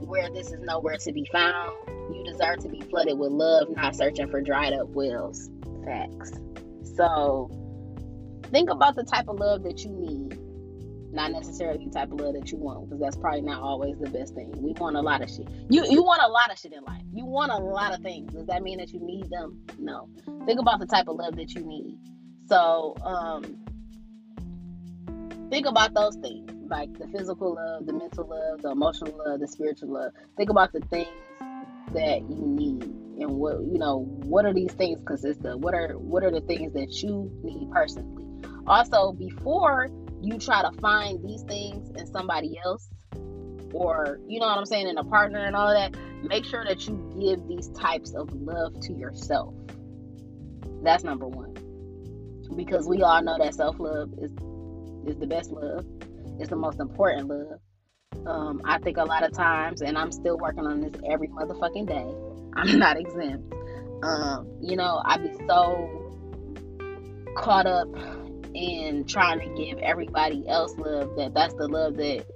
where 0.00 0.28
this 0.28 0.52
is 0.52 0.60
nowhere 0.60 0.98
to 0.98 1.12
be 1.12 1.26
found. 1.32 1.72
You 1.88 2.24
deserve 2.24 2.58
to 2.58 2.68
be 2.68 2.82
flooded 2.82 3.18
with 3.18 3.32
love, 3.32 3.68
not 3.74 3.96
searching 3.96 4.28
for 4.28 4.42
dried 4.42 4.74
up 4.74 4.88
wells. 4.88 5.48
Facts. 5.86 6.32
So 6.94 7.50
think 8.50 8.68
about 8.68 8.94
the 8.94 9.04
type 9.04 9.28
of 9.28 9.38
love 9.38 9.62
that 9.62 9.82
you 9.82 9.90
need, 9.90 10.21
not 11.12 11.30
necessarily 11.30 11.84
the 11.84 11.90
type 11.90 12.10
of 12.10 12.20
love 12.20 12.34
that 12.34 12.50
you 12.50 12.58
want, 12.58 12.88
because 12.88 13.00
that's 13.00 13.16
probably 13.16 13.42
not 13.42 13.60
always 13.60 13.98
the 13.98 14.10
best 14.10 14.34
thing. 14.34 14.50
We 14.56 14.72
want 14.72 14.96
a 14.96 15.00
lot 15.00 15.22
of 15.22 15.28
shit. 15.30 15.48
You 15.68 15.86
you 15.88 16.02
want 16.02 16.22
a 16.22 16.28
lot 16.28 16.50
of 16.50 16.58
shit 16.58 16.72
in 16.72 16.82
life. 16.84 17.02
You 17.12 17.26
want 17.26 17.52
a 17.52 17.58
lot 17.58 17.94
of 17.94 18.00
things. 18.00 18.32
Does 18.32 18.46
that 18.46 18.62
mean 18.62 18.78
that 18.78 18.92
you 18.92 19.00
need 19.00 19.30
them? 19.30 19.60
No. 19.78 20.08
Think 20.46 20.58
about 20.58 20.80
the 20.80 20.86
type 20.86 21.08
of 21.08 21.16
love 21.16 21.36
that 21.36 21.54
you 21.54 21.62
need. 21.62 21.98
So 22.48 22.96
um 23.04 23.58
think 25.50 25.66
about 25.66 25.92
those 25.94 26.16
things 26.16 26.50
like 26.68 26.92
the 26.98 27.06
physical 27.08 27.54
love, 27.54 27.86
the 27.86 27.92
mental 27.92 28.26
love, 28.26 28.62
the 28.62 28.70
emotional 28.70 29.14
love, 29.26 29.40
the 29.40 29.48
spiritual 29.48 29.90
love. 29.90 30.12
Think 30.38 30.48
about 30.48 30.72
the 30.72 30.80
things 30.80 31.08
that 31.92 32.20
you 32.20 32.46
need 32.46 32.82
and 33.20 33.30
what 33.30 33.60
you 33.60 33.78
know 33.78 34.04
what 34.24 34.46
are 34.46 34.54
these 34.54 34.72
things 34.72 34.98
consist 35.06 35.44
of 35.44 35.60
what 35.60 35.74
are 35.74 35.98
what 35.98 36.24
are 36.24 36.30
the 36.30 36.40
things 36.42 36.72
that 36.72 36.90
you 37.02 37.30
need 37.42 37.70
personally 37.70 38.24
also 38.66 39.12
before 39.12 39.88
you 40.22 40.38
try 40.38 40.62
to 40.62 40.72
find 40.80 41.22
these 41.24 41.42
things 41.42 41.90
in 41.96 42.06
somebody 42.06 42.58
else 42.64 42.88
or 43.72 44.20
you 44.26 44.38
know 44.40 44.46
what 44.46 44.58
i'm 44.58 44.66
saying 44.66 44.88
in 44.88 44.98
a 44.98 45.04
partner 45.04 45.44
and 45.44 45.56
all 45.56 45.72
that 45.72 45.94
make 46.22 46.44
sure 46.44 46.64
that 46.64 46.86
you 46.86 47.12
give 47.20 47.46
these 47.48 47.68
types 47.70 48.14
of 48.14 48.32
love 48.34 48.78
to 48.80 48.92
yourself 48.92 49.54
that's 50.82 51.04
number 51.04 51.26
one 51.26 51.52
because 52.56 52.86
we 52.86 53.02
all 53.02 53.22
know 53.22 53.36
that 53.38 53.54
self-love 53.54 54.10
is 54.18 54.30
is 55.06 55.18
the 55.18 55.26
best 55.26 55.50
love 55.50 55.84
it's 56.38 56.50
the 56.50 56.56
most 56.56 56.80
important 56.80 57.28
love 57.28 57.58
um, 58.26 58.60
I 58.64 58.78
think 58.78 58.98
a 58.98 59.04
lot 59.04 59.24
of 59.24 59.32
times, 59.32 59.82
and 59.82 59.98
I'm 59.98 60.12
still 60.12 60.38
working 60.38 60.66
on 60.66 60.80
this 60.80 60.92
every 61.08 61.28
motherfucking 61.28 61.86
day. 61.86 62.14
I'm 62.54 62.78
not 62.78 62.98
exempt. 62.98 63.52
Um, 64.02 64.48
you 64.60 64.76
know, 64.76 65.00
I'd 65.04 65.22
be 65.22 65.32
so 65.46 65.98
caught 67.36 67.66
up 67.66 67.88
in 68.54 69.04
trying 69.04 69.40
to 69.40 69.64
give 69.64 69.78
everybody 69.78 70.46
else 70.48 70.76
love 70.76 71.16
that 71.16 71.32
that's 71.34 71.54
the 71.54 71.68
love 71.68 71.96
that 71.96 72.26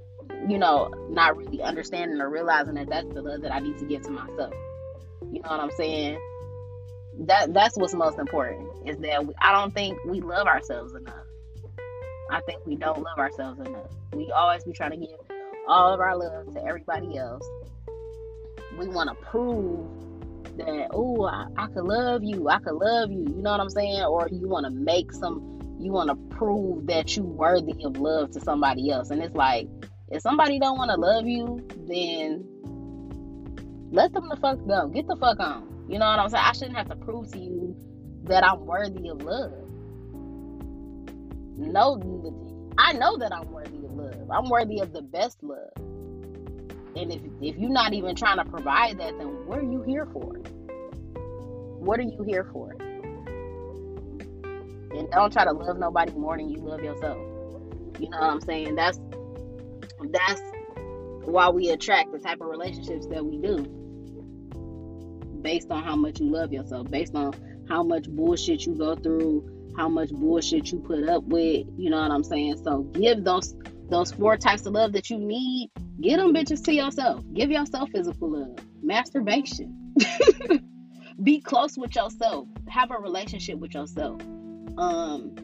you 0.48 0.58
know, 0.58 0.92
not 1.10 1.36
really 1.36 1.62
understanding 1.62 2.20
or 2.20 2.30
realizing 2.30 2.74
that 2.74 2.88
that's 2.88 3.12
the 3.12 3.22
love 3.22 3.42
that 3.42 3.52
I 3.52 3.58
need 3.58 3.78
to 3.78 3.84
give 3.84 4.02
to 4.02 4.10
myself. 4.10 4.52
You 5.32 5.40
know 5.42 5.50
what 5.50 5.60
I'm 5.60 5.70
saying? 5.72 6.18
That 7.20 7.52
that's 7.52 7.76
what's 7.76 7.94
most 7.94 8.18
important 8.18 8.68
is 8.86 8.98
that 8.98 9.26
we, 9.26 9.34
I 9.40 9.52
don't 9.52 9.74
think 9.74 9.98
we 10.04 10.20
love 10.20 10.46
ourselves 10.46 10.94
enough. 10.94 11.24
I 12.30 12.40
think 12.42 12.64
we 12.66 12.76
don't 12.76 13.02
love 13.02 13.18
ourselves 13.18 13.60
enough. 13.60 13.90
We 14.12 14.30
always 14.30 14.64
be 14.64 14.72
trying 14.72 14.92
to 14.92 14.96
give 14.98 15.16
all 15.66 15.92
of 15.92 16.00
our 16.00 16.16
love 16.16 16.52
to 16.54 16.64
everybody 16.64 17.16
else. 17.16 17.46
We 18.78 18.88
want 18.88 19.08
to 19.08 19.24
prove 19.26 19.88
that, 20.58 20.88
oh, 20.92 21.24
I, 21.24 21.46
I 21.56 21.66
could 21.68 21.84
love 21.84 22.22
you. 22.22 22.48
I 22.48 22.58
could 22.58 22.74
love 22.74 23.10
you. 23.10 23.20
You 23.20 23.42
know 23.42 23.52
what 23.52 23.60
I'm 23.60 23.70
saying? 23.70 24.02
Or 24.02 24.28
you 24.30 24.48
want 24.48 24.64
to 24.64 24.70
make 24.70 25.12
some, 25.12 25.55
you 25.78 25.92
want 25.92 26.08
to 26.08 26.36
prove 26.36 26.86
that 26.86 27.16
you're 27.16 27.24
worthy 27.24 27.84
of 27.84 27.98
love 27.98 28.30
to 28.32 28.40
somebody 28.40 28.90
else. 28.90 29.10
And 29.10 29.22
it's 29.22 29.34
like, 29.34 29.68
if 30.08 30.22
somebody 30.22 30.58
don't 30.58 30.78
want 30.78 30.90
to 30.90 30.96
love 30.96 31.26
you, 31.26 31.66
then 31.86 32.44
let 33.90 34.12
them 34.12 34.28
the 34.28 34.36
fuck 34.36 34.58
go. 34.66 34.88
Get 34.88 35.06
the 35.06 35.16
fuck 35.16 35.40
on. 35.40 35.86
You 35.88 35.98
know 35.98 36.06
what 36.06 36.18
I'm 36.18 36.28
saying? 36.28 36.44
I 36.44 36.52
shouldn't 36.52 36.76
have 36.76 36.88
to 36.88 36.96
prove 36.96 37.30
to 37.32 37.38
you 37.38 37.76
that 38.24 38.44
I'm 38.44 38.66
worthy 38.66 39.08
of 39.08 39.22
love. 39.22 39.52
No, 41.58 42.72
I 42.78 42.92
know 42.92 43.16
that 43.18 43.32
I'm 43.32 43.50
worthy 43.50 43.78
of 43.78 43.92
love. 43.92 44.30
I'm 44.30 44.50
worthy 44.50 44.80
of 44.80 44.92
the 44.92 45.02
best 45.02 45.42
love. 45.42 45.70
And 46.96 47.12
if 47.12 47.20
if 47.40 47.56
you're 47.56 47.70
not 47.70 47.92
even 47.92 48.16
trying 48.16 48.38
to 48.38 48.44
provide 48.44 48.98
that, 48.98 49.16
then 49.18 49.46
what 49.46 49.58
are 49.58 49.62
you 49.62 49.82
here 49.82 50.06
for? 50.12 50.34
What 51.78 52.00
are 52.00 52.04
you 52.04 52.22
here 52.26 52.48
for? 52.52 52.74
And 54.96 55.10
don't 55.10 55.32
try 55.32 55.44
to 55.44 55.52
love 55.52 55.78
nobody 55.78 56.12
more 56.12 56.36
than 56.36 56.48
you 56.48 56.60
love 56.60 56.82
yourself. 56.82 57.18
You 57.98 58.10
know 58.10 58.18
what 58.18 58.30
I'm 58.30 58.40
saying? 58.40 58.74
That's 58.74 58.98
that's 60.10 60.40
why 61.24 61.48
we 61.48 61.70
attract 61.70 62.12
the 62.12 62.18
type 62.18 62.40
of 62.40 62.48
relationships 62.48 63.06
that 63.06 63.24
we 63.24 63.38
do. 63.38 63.58
Based 65.42 65.70
on 65.70 65.82
how 65.82 65.96
much 65.96 66.20
you 66.20 66.30
love 66.30 66.52
yourself, 66.52 66.90
based 66.90 67.14
on 67.14 67.32
how 67.68 67.82
much 67.82 68.08
bullshit 68.08 68.66
you 68.66 68.74
go 68.74 68.94
through, 68.94 69.72
how 69.76 69.88
much 69.88 70.10
bullshit 70.10 70.72
you 70.72 70.78
put 70.78 71.08
up 71.08 71.24
with. 71.24 71.66
You 71.76 71.90
know 71.90 72.00
what 72.00 72.10
I'm 72.10 72.24
saying? 72.24 72.62
So 72.62 72.82
give 72.82 73.24
those 73.24 73.54
those 73.88 74.12
four 74.12 74.36
types 74.36 74.66
of 74.66 74.72
love 74.72 74.92
that 74.92 75.10
you 75.10 75.18
need. 75.18 75.70
Get 76.00 76.18
them 76.18 76.34
bitches 76.34 76.64
to 76.64 76.72
yourself. 76.72 77.22
Give 77.32 77.50
yourself 77.50 77.90
physical 77.90 78.30
love. 78.30 78.58
Masturbation. 78.82 79.94
Be 81.22 81.40
close 81.40 81.78
with 81.78 81.94
yourself. 81.94 82.48
Have 82.68 82.90
a 82.90 82.98
relationship 82.98 83.58
with 83.58 83.74
yourself. 83.74 84.20
Um, 84.78 85.34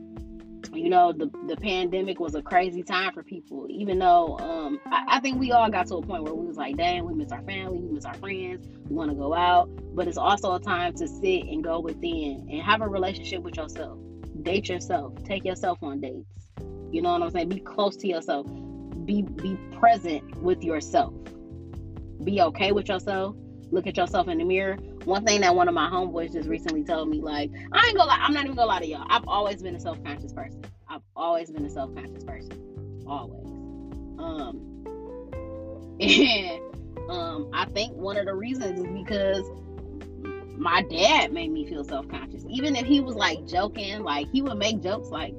you 0.72 0.88
know, 0.88 1.12
the 1.12 1.30
the 1.48 1.56
pandemic 1.56 2.18
was 2.18 2.34
a 2.34 2.42
crazy 2.42 2.82
time 2.82 3.12
for 3.12 3.22
people. 3.22 3.66
Even 3.68 3.98
though 3.98 4.38
um, 4.38 4.80
I, 4.86 5.16
I 5.16 5.20
think 5.20 5.38
we 5.38 5.52
all 5.52 5.70
got 5.70 5.86
to 5.88 5.96
a 5.96 6.02
point 6.02 6.22
where 6.22 6.34
we 6.34 6.46
was 6.46 6.56
like, 6.56 6.76
"Dang, 6.76 7.04
we 7.04 7.14
miss 7.14 7.32
our 7.32 7.42
family, 7.42 7.78
we 7.78 7.92
miss 7.92 8.04
our 8.04 8.14
friends, 8.14 8.66
we 8.88 8.94
want 8.94 9.10
to 9.10 9.16
go 9.16 9.34
out." 9.34 9.68
But 9.94 10.08
it's 10.08 10.18
also 10.18 10.54
a 10.54 10.60
time 10.60 10.94
to 10.94 11.06
sit 11.06 11.44
and 11.44 11.62
go 11.62 11.80
within 11.80 12.48
and 12.50 12.62
have 12.62 12.80
a 12.80 12.88
relationship 12.88 13.42
with 13.42 13.56
yourself. 13.56 13.98
Date 14.42 14.68
yourself. 14.68 15.14
Take 15.24 15.44
yourself 15.44 15.78
on 15.82 16.00
dates. 16.00 16.26
You 16.90 17.02
know 17.02 17.12
what 17.12 17.22
i'm 17.22 17.30
saying? 17.30 17.48
Be 17.48 17.60
close 17.60 17.96
to 17.96 18.08
yourself. 18.08 18.46
Be 19.04 19.22
be 19.22 19.56
present 19.78 20.36
with 20.36 20.62
yourself. 20.62 21.14
Be 22.24 22.40
okay 22.40 22.72
with 22.72 22.88
yourself. 22.88 23.36
Look 23.70 23.86
at 23.86 23.96
yourself 23.96 24.28
in 24.28 24.38
the 24.38 24.44
mirror 24.44 24.76
one 25.04 25.24
thing 25.24 25.40
that 25.40 25.54
one 25.54 25.68
of 25.68 25.74
my 25.74 25.88
homeboys 25.88 26.32
just 26.32 26.48
recently 26.48 26.84
told 26.84 27.08
me 27.08 27.20
like 27.20 27.50
i 27.72 27.86
ain't 27.86 27.96
gonna 27.96 28.08
lie 28.08 28.18
i'm 28.20 28.32
not 28.32 28.44
even 28.44 28.56
gonna 28.56 28.66
lie 28.66 28.80
to 28.80 28.86
y'all 28.86 29.06
i've 29.08 29.26
always 29.26 29.62
been 29.62 29.74
a 29.74 29.80
self-conscious 29.80 30.32
person 30.32 30.62
i've 30.88 31.02
always 31.16 31.50
been 31.50 31.64
a 31.64 31.70
self-conscious 31.70 32.24
person 32.24 33.04
always 33.06 33.46
um 34.18 34.60
and 36.00 36.60
um 37.10 37.48
i 37.52 37.64
think 37.66 37.92
one 37.94 38.16
of 38.16 38.26
the 38.26 38.34
reasons 38.34 38.78
is 38.78 38.86
because 38.92 39.44
my 40.62 40.82
dad 40.82 41.32
made 41.32 41.50
me 41.50 41.66
feel 41.66 41.84
self 41.84 42.08
conscious. 42.08 42.44
Even 42.48 42.76
if 42.76 42.86
he 42.86 43.00
was 43.00 43.16
like 43.16 43.46
joking, 43.46 44.02
like 44.02 44.30
he 44.30 44.42
would 44.42 44.56
make 44.56 44.80
jokes 44.80 45.08
like 45.08 45.34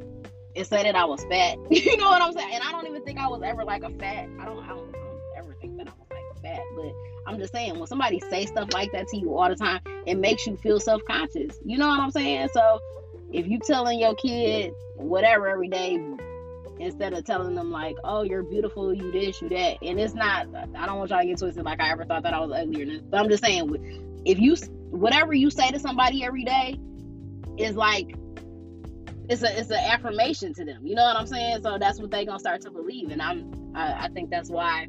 and 0.56 0.67
say 0.67 0.84
that 0.84 0.95
I 0.95 1.06
was 1.06 1.23
fat. 1.26 1.58
you 1.71 1.97
know 1.97 2.10
what 2.10 2.21
I'm 2.21 2.34
saying? 2.34 2.54
And 2.54 2.63
I 2.63 2.71
don't 2.71 2.88
even 2.88 3.04
think 3.04 3.19
I 3.19 3.28
was 3.28 3.41
ever 3.43 3.63
like 3.63 3.84
a 3.84 3.89
fat. 3.89 4.30
I 4.39 4.45
don't, 4.45 4.63
I 4.63 4.69
don't, 4.69 4.89
I 4.89 4.99
don't 4.99 5.21
ever 5.38 5.56
think 5.60 5.78
that 5.78 5.88
I 5.88 5.91
was 5.91 6.08
like 6.12 6.43
fat. 6.43 6.62
But 6.76 6.93
I'm 7.25 7.39
just 7.39 7.53
saying, 7.53 7.77
when 7.77 7.88
somebody 7.88 8.19
say 8.29 8.45
stuff 8.45 8.69
like 8.73 8.91
that 8.91 9.07
to 9.09 9.17
you 9.17 9.38
all 9.38 9.49
the 9.49 9.55
time, 9.55 9.79
it 10.05 10.15
makes 10.15 10.45
you 10.45 10.57
feel 10.57 10.79
self 10.79 11.01
conscious. 11.05 11.57
You 11.65 11.77
know 11.77 11.88
what 11.88 11.99
I'm 11.99 12.12
saying? 12.12 12.49
So 12.53 12.79
if 13.31 13.47
you 13.47 13.59
telling 13.59 13.99
your 13.99 14.15
kid 14.15 14.73
whatever 14.95 15.47
every 15.47 15.69
day 15.69 15.97
instead 16.79 17.13
of 17.13 17.23
telling 17.23 17.55
them 17.55 17.71
like, 17.71 17.95
"Oh, 18.03 18.23
you're 18.23 18.43
beautiful, 18.43 18.93
you 18.93 19.12
this, 19.12 19.41
you 19.41 19.49
that," 19.49 19.77
and 19.81 19.99
it's 19.99 20.13
not. 20.13 20.47
I 20.75 20.86
don't 20.86 20.97
want 20.97 21.09
y'all 21.12 21.21
to 21.21 21.25
get 21.25 21.39
twisted 21.39 21.63
like 21.63 21.81
I 21.81 21.91
ever 21.91 22.05
thought 22.05 22.23
that 22.23 22.33
I 22.33 22.39
was 22.39 22.51
ugly 22.51 22.83
or 22.83 22.86
nothing. 22.86 23.07
But 23.09 23.19
I'm 23.19 23.29
just 23.29 23.43
saying, 23.43 24.21
if 24.25 24.39
you 24.39 24.55
whatever 24.89 25.33
you 25.33 25.49
say 25.49 25.71
to 25.71 25.79
somebody 25.79 26.23
every 26.23 26.43
day 26.43 26.77
is 27.57 27.75
like 27.75 28.15
it's 29.29 29.43
a 29.43 29.59
it's 29.59 29.69
an 29.69 29.77
affirmation 29.77 30.53
to 30.55 30.65
them. 30.65 30.86
You 30.86 30.95
know 30.95 31.03
what 31.03 31.15
I'm 31.15 31.27
saying? 31.27 31.62
So 31.63 31.77
that's 31.79 31.99
what 31.99 32.12
they 32.12 32.25
gonna 32.25 32.39
start 32.39 32.62
to 32.62 32.71
believe, 32.71 33.09
and 33.09 33.21
I'm 33.21 33.71
I, 33.75 34.05
I 34.05 34.09
think 34.09 34.29
that's 34.29 34.49
why 34.49 34.88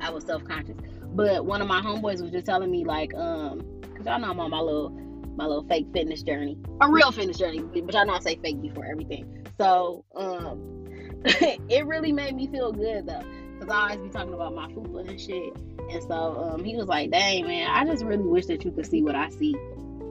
I 0.00 0.10
was 0.10 0.24
self 0.24 0.44
conscious. 0.44 0.76
But 1.14 1.46
one 1.46 1.62
of 1.62 1.68
my 1.68 1.80
homeboys 1.80 2.20
was 2.20 2.30
just 2.30 2.46
telling 2.46 2.70
me 2.70 2.84
like, 2.84 3.14
um, 3.14 3.60
cause 3.96 4.04
y'all 4.04 4.18
know 4.18 4.30
I'm 4.30 4.40
on 4.40 4.50
my 4.50 4.60
little 4.60 4.90
my 5.36 5.46
little 5.46 5.64
fake 5.64 5.88
fitness 5.92 6.22
journey, 6.22 6.56
a 6.80 6.88
real 6.88 7.10
fitness 7.10 7.38
journey, 7.38 7.60
but 7.60 7.92
y'all 7.92 8.06
know 8.06 8.14
I 8.14 8.20
say 8.20 8.36
fake 8.36 8.60
before 8.60 8.84
everything. 8.84 9.46
So 9.58 10.04
um, 10.14 10.84
it 11.24 11.86
really 11.86 12.12
made 12.12 12.34
me 12.34 12.48
feel 12.48 12.72
good 12.72 13.06
though, 13.06 13.22
cause 13.60 13.68
I 13.68 13.82
always 13.82 13.98
be 13.98 14.08
talking 14.10 14.34
about 14.34 14.54
my 14.54 14.68
fupa 14.68 15.08
and 15.08 15.20
shit. 15.20 15.52
And 15.90 16.02
so 16.02 16.52
um, 16.54 16.64
he 16.64 16.76
was 16.76 16.86
like, 16.86 17.10
dang, 17.10 17.46
man, 17.46 17.70
I 17.70 17.84
just 17.84 18.04
really 18.04 18.24
wish 18.24 18.46
that 18.46 18.64
you 18.64 18.70
could 18.70 18.86
see 18.86 19.02
what 19.02 19.14
I 19.14 19.28
see. 19.30 19.54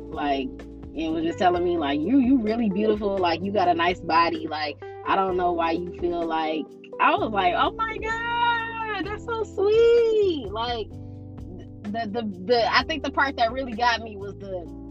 Like, 0.10 0.48
and 0.96 1.14
was 1.14 1.24
just 1.24 1.40
telling 1.40 1.64
me 1.64 1.78
like 1.78 2.00
you 2.00 2.20
you 2.20 2.38
really 2.40 2.70
beautiful, 2.70 3.18
like 3.18 3.42
you 3.42 3.52
got 3.52 3.68
a 3.68 3.74
nice 3.74 4.00
body, 4.00 4.48
like 4.48 4.78
I 5.06 5.16
don't 5.16 5.38
know 5.38 5.52
why 5.52 5.72
you 5.72 5.98
feel 6.00 6.24
like 6.24 6.66
I 7.00 7.16
was 7.16 7.32
like, 7.32 7.56
oh 7.58 7.72
my 7.72 7.98
god, 7.98 8.43
that's 9.02 9.26
so 9.26 9.44
sweet. 9.44 10.48
Like 10.52 10.90
the 11.84 12.10
the 12.10 12.44
the 12.46 12.76
I 12.76 12.84
think 12.84 13.04
the 13.04 13.12
part 13.12 13.38
that 13.38 13.52
really 13.52 13.74
got 13.74 14.02
me 14.02 14.16
was 14.18 14.36
the 14.36 14.84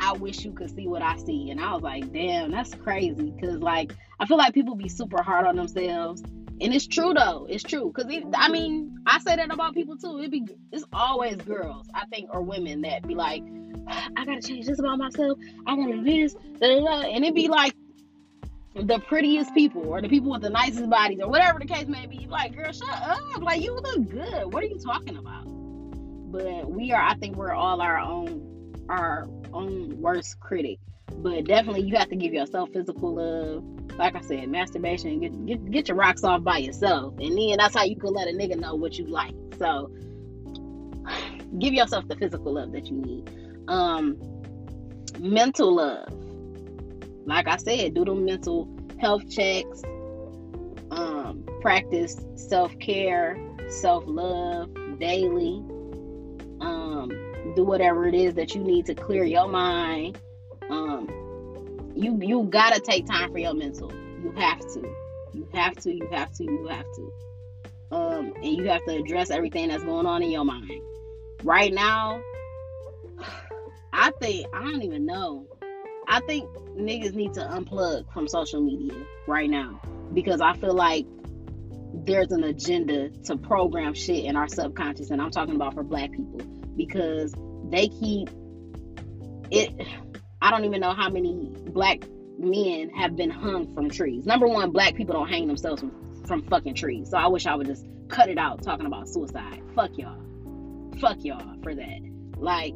I 0.00 0.12
wish 0.12 0.44
you 0.44 0.52
could 0.52 0.74
see 0.74 0.86
what 0.86 1.02
I 1.02 1.16
see, 1.16 1.50
and 1.50 1.60
I 1.60 1.72
was 1.74 1.82
like, 1.82 2.12
damn, 2.12 2.50
that's 2.50 2.74
crazy. 2.74 3.34
Cause 3.40 3.58
like 3.58 3.92
I 4.20 4.26
feel 4.26 4.38
like 4.38 4.54
people 4.54 4.74
be 4.74 4.88
super 4.88 5.22
hard 5.22 5.46
on 5.46 5.56
themselves. 5.56 6.22
And 6.60 6.74
it's 6.74 6.86
true 6.86 7.14
though. 7.14 7.46
It's 7.48 7.62
true. 7.62 7.92
Cause 7.92 8.06
it, 8.08 8.24
I 8.34 8.48
mean, 8.48 8.96
I 9.06 9.20
say 9.20 9.36
that 9.36 9.52
about 9.52 9.74
people 9.74 9.96
too. 9.96 10.20
It 10.20 10.30
be 10.30 10.46
it's 10.72 10.84
always 10.92 11.36
girls, 11.36 11.86
I 11.94 12.04
think, 12.06 12.30
or 12.32 12.42
women 12.42 12.82
that 12.82 13.06
be 13.06 13.14
like, 13.14 13.42
I 14.16 14.24
gotta 14.24 14.42
change 14.42 14.66
this 14.66 14.78
about 14.78 14.98
myself. 14.98 15.38
I 15.66 15.76
gotta 15.76 15.96
do 15.98 16.04
this, 16.04 16.34
and 16.60 17.24
it 17.24 17.34
be 17.34 17.48
like 17.48 17.74
the 18.74 18.98
prettiest 19.00 19.54
people 19.54 19.88
or 19.88 20.00
the 20.00 20.08
people 20.08 20.30
with 20.30 20.42
the 20.42 20.50
nicest 20.50 20.88
bodies 20.88 21.18
or 21.20 21.28
whatever 21.28 21.58
the 21.58 21.66
case 21.66 21.86
may 21.86 22.06
be. 22.06 22.26
Like, 22.28 22.54
girl, 22.54 22.72
shut 22.72 22.88
up. 22.88 23.42
Like, 23.42 23.62
you 23.62 23.74
look 23.74 24.08
good. 24.08 24.52
What 24.52 24.62
are 24.62 24.66
you 24.66 24.78
talking 24.78 25.16
about? 25.16 25.44
But 26.30 26.70
we 26.70 26.92
are, 26.92 27.02
I 27.02 27.14
think 27.14 27.36
we're 27.36 27.54
all 27.54 27.80
our 27.80 27.98
own, 27.98 28.74
our 28.88 29.26
own 29.52 30.00
worst 30.00 30.38
critic. 30.40 30.78
But 31.16 31.44
definitely, 31.44 31.82
you 31.82 31.96
have 31.96 32.10
to 32.10 32.16
give 32.16 32.34
yourself 32.34 32.70
physical 32.72 33.14
love. 33.14 33.64
Like 33.98 34.14
I 34.14 34.20
said, 34.20 34.48
masturbation, 34.48 35.20
get, 35.20 35.46
get, 35.46 35.70
get 35.70 35.88
your 35.88 35.96
rocks 35.96 36.22
off 36.22 36.44
by 36.44 36.58
yourself. 36.58 37.14
And 37.18 37.36
then 37.36 37.56
that's 37.58 37.74
how 37.74 37.84
you 37.84 37.96
can 37.96 38.12
let 38.12 38.28
a 38.28 38.32
nigga 38.32 38.58
know 38.58 38.74
what 38.74 38.98
you 38.98 39.06
like. 39.06 39.34
So, 39.58 39.90
give 41.58 41.72
yourself 41.72 42.06
the 42.06 42.16
physical 42.16 42.52
love 42.54 42.72
that 42.72 42.86
you 42.86 42.96
need. 42.98 43.30
Um, 43.66 44.18
mental 45.18 45.74
love 45.74 46.27
like 47.28 47.46
I 47.46 47.58
said, 47.58 47.94
do 47.94 48.04
the 48.06 48.14
mental 48.14 48.66
health 48.98 49.30
checks, 49.30 49.82
um, 50.90 51.44
practice 51.60 52.16
self 52.36 52.76
care, 52.78 53.38
self 53.68 54.04
love 54.06 54.70
daily. 54.98 55.62
Um, 56.60 57.10
do 57.54 57.64
whatever 57.64 58.06
it 58.08 58.14
is 58.14 58.34
that 58.34 58.54
you 58.54 58.64
need 58.64 58.86
to 58.86 58.94
clear 58.94 59.24
your 59.24 59.46
mind. 59.46 60.18
Um, 60.70 61.92
you 61.94 62.18
you 62.22 62.44
gotta 62.44 62.80
take 62.80 63.06
time 63.06 63.30
for 63.30 63.38
your 63.38 63.54
mental. 63.54 63.92
You 64.22 64.32
have 64.32 64.60
to. 64.60 64.80
You 65.34 65.46
have 65.52 65.76
to. 65.76 65.94
You 65.94 66.08
have 66.10 66.32
to. 66.32 66.44
You 66.44 66.66
have 66.68 66.86
to. 66.96 67.12
Um, 67.90 68.32
and 68.36 68.56
you 68.56 68.64
have 68.68 68.84
to 68.86 68.96
address 68.96 69.30
everything 69.30 69.68
that's 69.68 69.84
going 69.84 70.06
on 70.06 70.22
in 70.22 70.30
your 70.30 70.44
mind. 70.44 70.80
Right 71.42 71.72
now, 71.72 72.22
I 73.92 74.12
think 74.12 74.46
I 74.54 74.62
don't 74.62 74.82
even 74.82 75.04
know. 75.04 75.46
I 76.08 76.20
think 76.20 76.48
niggas 76.76 77.14
need 77.14 77.34
to 77.34 77.40
unplug 77.40 78.10
from 78.12 78.26
social 78.28 78.62
media 78.62 78.94
right 79.26 79.50
now 79.50 79.80
because 80.14 80.40
I 80.40 80.54
feel 80.54 80.72
like 80.72 81.06
there's 81.92 82.32
an 82.32 82.44
agenda 82.44 83.10
to 83.10 83.36
program 83.36 83.92
shit 83.92 84.24
in 84.24 84.34
our 84.34 84.48
subconscious, 84.48 85.10
and 85.10 85.20
I'm 85.20 85.30
talking 85.30 85.54
about 85.54 85.74
for 85.74 85.82
black 85.82 86.12
people 86.12 86.40
because 86.76 87.34
they 87.70 87.88
keep 87.88 88.30
it. 89.50 89.86
I 90.40 90.50
don't 90.50 90.64
even 90.64 90.80
know 90.80 90.94
how 90.94 91.10
many 91.10 91.52
black 91.72 92.04
men 92.38 92.90
have 92.90 93.16
been 93.16 93.30
hung 93.30 93.74
from 93.74 93.90
trees. 93.90 94.24
Number 94.24 94.46
one, 94.46 94.70
black 94.70 94.94
people 94.94 95.14
don't 95.14 95.28
hang 95.28 95.46
themselves 95.46 95.80
from, 95.80 96.24
from 96.24 96.42
fucking 96.44 96.74
trees. 96.74 97.10
So 97.10 97.18
I 97.18 97.26
wish 97.26 97.46
I 97.46 97.54
would 97.54 97.66
just 97.66 97.84
cut 98.08 98.30
it 98.30 98.38
out 98.38 98.62
talking 98.62 98.86
about 98.86 99.08
suicide. 99.08 99.60
Fuck 99.74 99.98
y'all. 99.98 100.22
Fuck 101.00 101.18
y'all 101.24 101.56
for 101.62 101.74
that. 101.74 102.00
Like, 102.38 102.74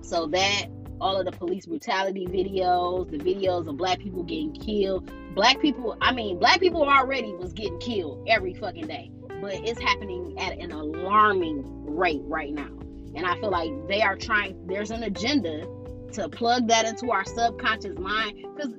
so 0.00 0.26
that 0.28 0.66
all 1.00 1.18
of 1.18 1.24
the 1.24 1.32
police 1.32 1.66
brutality 1.66 2.26
videos, 2.26 3.10
the 3.10 3.18
videos 3.18 3.66
of 3.66 3.76
black 3.76 3.98
people 3.98 4.22
getting 4.22 4.52
killed. 4.52 5.10
Black 5.34 5.60
people, 5.60 5.96
I 6.00 6.12
mean, 6.12 6.38
black 6.38 6.60
people 6.60 6.82
already 6.82 7.32
was 7.34 7.52
getting 7.52 7.78
killed 7.78 8.26
every 8.28 8.54
fucking 8.54 8.86
day, 8.86 9.10
but 9.40 9.54
it's 9.54 9.80
happening 9.80 10.38
at 10.38 10.58
an 10.58 10.72
alarming 10.72 11.62
rate 11.94 12.22
right 12.24 12.52
now. 12.52 12.70
And 13.14 13.26
I 13.26 13.38
feel 13.40 13.50
like 13.50 13.70
they 13.88 14.02
are 14.02 14.16
trying, 14.16 14.66
there's 14.66 14.90
an 14.90 15.02
agenda 15.02 15.66
to 16.12 16.28
plug 16.28 16.68
that 16.68 16.86
into 16.86 17.10
our 17.10 17.24
subconscious 17.24 17.98
mind 17.98 18.46
because 18.54 18.72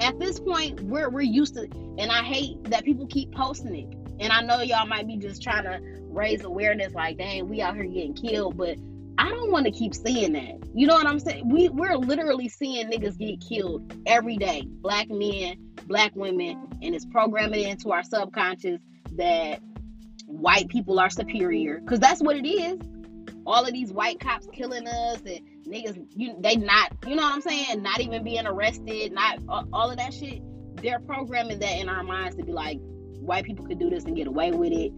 at 0.00 0.18
this 0.18 0.38
point 0.38 0.80
we're 0.82 1.08
we're 1.08 1.22
used 1.22 1.54
to 1.54 1.68
and 1.98 2.12
I 2.12 2.22
hate 2.22 2.62
that 2.64 2.84
people 2.84 3.06
keep 3.06 3.32
posting 3.32 3.74
it. 3.74 3.96
And 4.20 4.32
I 4.32 4.42
know 4.42 4.60
y'all 4.62 4.86
might 4.86 5.06
be 5.06 5.16
just 5.16 5.42
trying 5.42 5.64
to 5.64 5.80
raise 6.08 6.44
awareness 6.44 6.94
like 6.94 7.18
dang 7.18 7.48
we 7.48 7.60
out 7.60 7.74
here 7.74 7.84
getting 7.84 8.14
killed, 8.14 8.56
but 8.56 8.76
I 9.18 9.30
don't 9.30 9.50
want 9.50 9.66
to 9.66 9.72
keep 9.72 9.94
seeing 9.94 10.32
that. 10.32 10.58
You 10.74 10.86
know 10.86 10.94
what 10.94 11.06
I'm 11.06 11.18
saying? 11.18 11.48
We 11.48 11.68
we're 11.68 11.96
literally 11.96 12.48
seeing 12.48 12.90
niggas 12.90 13.18
get 13.18 13.40
killed 13.40 13.92
every 14.06 14.36
day. 14.36 14.64
Black 14.66 15.08
men, 15.08 15.56
black 15.86 16.14
women, 16.14 16.68
and 16.82 16.94
it's 16.94 17.06
programming 17.06 17.64
into 17.64 17.92
our 17.92 18.02
subconscious 18.02 18.80
that 19.12 19.60
white 20.26 20.68
people 20.68 20.98
are 20.98 21.10
superior. 21.10 21.80
Cause 21.86 21.98
that's 21.98 22.20
what 22.20 22.36
it 22.36 22.46
is. 22.46 22.78
All 23.46 23.64
of 23.64 23.72
these 23.72 23.92
white 23.92 24.20
cops 24.20 24.48
killing 24.52 24.86
us 24.86 25.20
and 25.20 25.40
niggas, 25.66 26.04
you 26.14 26.36
they 26.40 26.56
not, 26.56 26.92
you 27.06 27.14
know 27.14 27.22
what 27.22 27.34
I'm 27.34 27.40
saying? 27.40 27.82
Not 27.82 28.00
even 28.00 28.24
being 28.24 28.46
arrested, 28.46 29.12
not 29.12 29.38
all 29.48 29.90
of 29.90 29.96
that 29.96 30.12
shit. 30.12 30.42
They're 30.82 31.00
programming 31.00 31.60
that 31.60 31.78
in 31.78 31.88
our 31.88 32.02
minds 32.02 32.36
to 32.36 32.44
be 32.44 32.52
like, 32.52 32.78
white 33.20 33.44
people 33.44 33.66
could 33.66 33.78
do 33.78 33.88
this 33.88 34.04
and 34.04 34.16
get 34.16 34.26
away 34.26 34.50
with 34.50 34.72
it. 34.72 34.92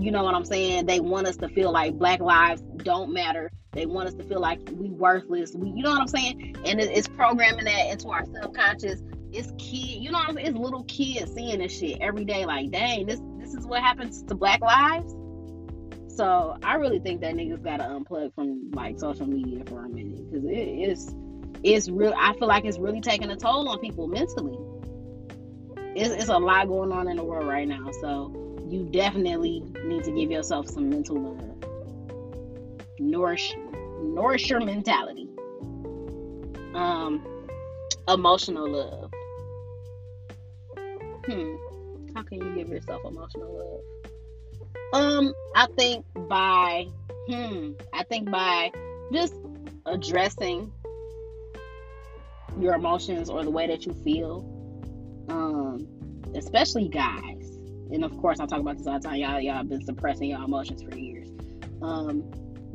You 0.00 0.12
know 0.12 0.22
what 0.22 0.34
I'm 0.34 0.44
saying? 0.44 0.86
They 0.86 1.00
want 1.00 1.26
us 1.26 1.36
to 1.38 1.48
feel 1.48 1.72
like 1.72 1.98
black 1.98 2.20
lives 2.20 2.62
don't 2.78 3.12
matter. 3.12 3.50
They 3.72 3.86
want 3.86 4.08
us 4.08 4.14
to 4.14 4.24
feel 4.24 4.40
like 4.40 4.60
we 4.72 4.90
worthless. 4.90 5.54
We, 5.54 5.70
you 5.70 5.82
know 5.82 5.90
what 5.90 6.00
I'm 6.00 6.08
saying? 6.08 6.56
And 6.64 6.80
it, 6.80 6.90
it's 6.90 7.08
programming 7.08 7.64
that 7.64 7.90
into 7.90 8.08
our 8.08 8.24
subconscious. 8.24 9.02
It's 9.32 9.52
kid, 9.58 10.02
you 10.02 10.10
know 10.10 10.18
what 10.18 10.30
I'm 10.30 10.34
saying? 10.36 10.46
It's 10.48 10.58
little 10.58 10.84
kids 10.84 11.32
seeing 11.34 11.58
this 11.58 11.76
shit 11.76 11.98
every 12.00 12.24
day. 12.24 12.46
Like, 12.46 12.70
dang, 12.70 13.06
this 13.06 13.20
this 13.38 13.54
is 13.54 13.66
what 13.66 13.82
happens 13.82 14.22
to 14.22 14.34
black 14.34 14.60
lives. 14.60 15.14
So 16.08 16.56
I 16.62 16.74
really 16.74 16.98
think 16.98 17.20
that 17.20 17.34
niggas 17.34 17.62
gotta 17.62 17.84
unplug 17.84 18.34
from 18.34 18.70
like 18.72 18.98
social 18.98 19.26
media 19.26 19.64
for 19.66 19.84
a 19.84 19.88
minute 19.88 20.30
because 20.30 20.44
it 20.44 20.48
is 20.50 21.14
it's 21.62 21.88
real. 21.88 22.14
I 22.16 22.34
feel 22.34 22.48
like 22.48 22.64
it's 22.64 22.78
really 22.78 23.00
taking 23.00 23.30
a 23.30 23.36
toll 23.36 23.68
on 23.68 23.78
people 23.80 24.06
mentally. 24.06 24.58
It's, 25.94 26.10
it's 26.10 26.28
a 26.28 26.38
lot 26.38 26.68
going 26.68 26.92
on 26.92 27.08
in 27.08 27.16
the 27.16 27.24
world 27.24 27.48
right 27.48 27.66
now. 27.66 27.90
So 28.00 28.32
you 28.68 28.84
definitely 28.84 29.62
need 29.84 30.04
to 30.04 30.12
give 30.12 30.30
yourself 30.30 30.68
some 30.68 30.90
mental 30.90 31.16
love. 31.20 31.64
Nourish 32.98 33.54
nourish 34.00 34.50
your 34.50 34.60
mentality. 34.60 35.28
Um 36.74 37.24
emotional 38.06 38.68
love. 38.68 39.10
Hmm. 41.26 41.56
How 42.14 42.22
can 42.22 42.38
you 42.38 42.54
give 42.54 42.68
yourself 42.68 43.02
emotional 43.04 43.84
love? 43.92 44.12
Um, 44.92 45.34
I 45.54 45.66
think 45.76 46.04
by 46.28 46.86
hmm, 47.28 47.72
I 47.92 48.04
think 48.04 48.30
by 48.30 48.72
just 49.12 49.34
addressing 49.84 50.72
your 52.58 52.74
emotions 52.74 53.28
or 53.28 53.44
the 53.44 53.50
way 53.50 53.66
that 53.66 53.86
you 53.86 53.92
feel. 53.92 54.54
Um, 55.28 55.86
especially 56.34 56.88
guys 56.88 57.37
and 57.92 58.04
of 58.04 58.16
course 58.18 58.40
I 58.40 58.46
talk 58.46 58.60
about 58.60 58.78
this 58.78 58.86
all 58.86 58.98
the 58.98 59.08
time. 59.08 59.16
Y'all, 59.16 59.40
y'all 59.40 59.64
been 59.64 59.84
suppressing 59.84 60.30
your 60.30 60.42
emotions 60.42 60.82
for 60.82 60.96
years, 60.96 61.28
um, 61.82 62.24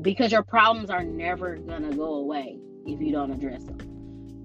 because 0.02 0.32
your 0.32 0.44
problems 0.44 0.90
are 0.90 1.04
never 1.04 1.58
gonna 1.58 1.94
go 1.94 2.16
away 2.16 2.58
if 2.86 3.00
you 3.02 3.12
don't 3.12 3.32
address 3.32 3.64
them. 3.64 3.78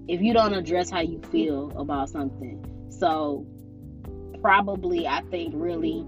If 0.07 0.21
you 0.21 0.33
don't 0.33 0.53
address 0.53 0.89
how 0.89 1.01
you 1.01 1.21
feel 1.31 1.71
about 1.77 2.09
something, 2.09 2.87
so 2.89 3.45
probably 4.41 5.07
I 5.07 5.21
think 5.29 5.53
really 5.55 6.05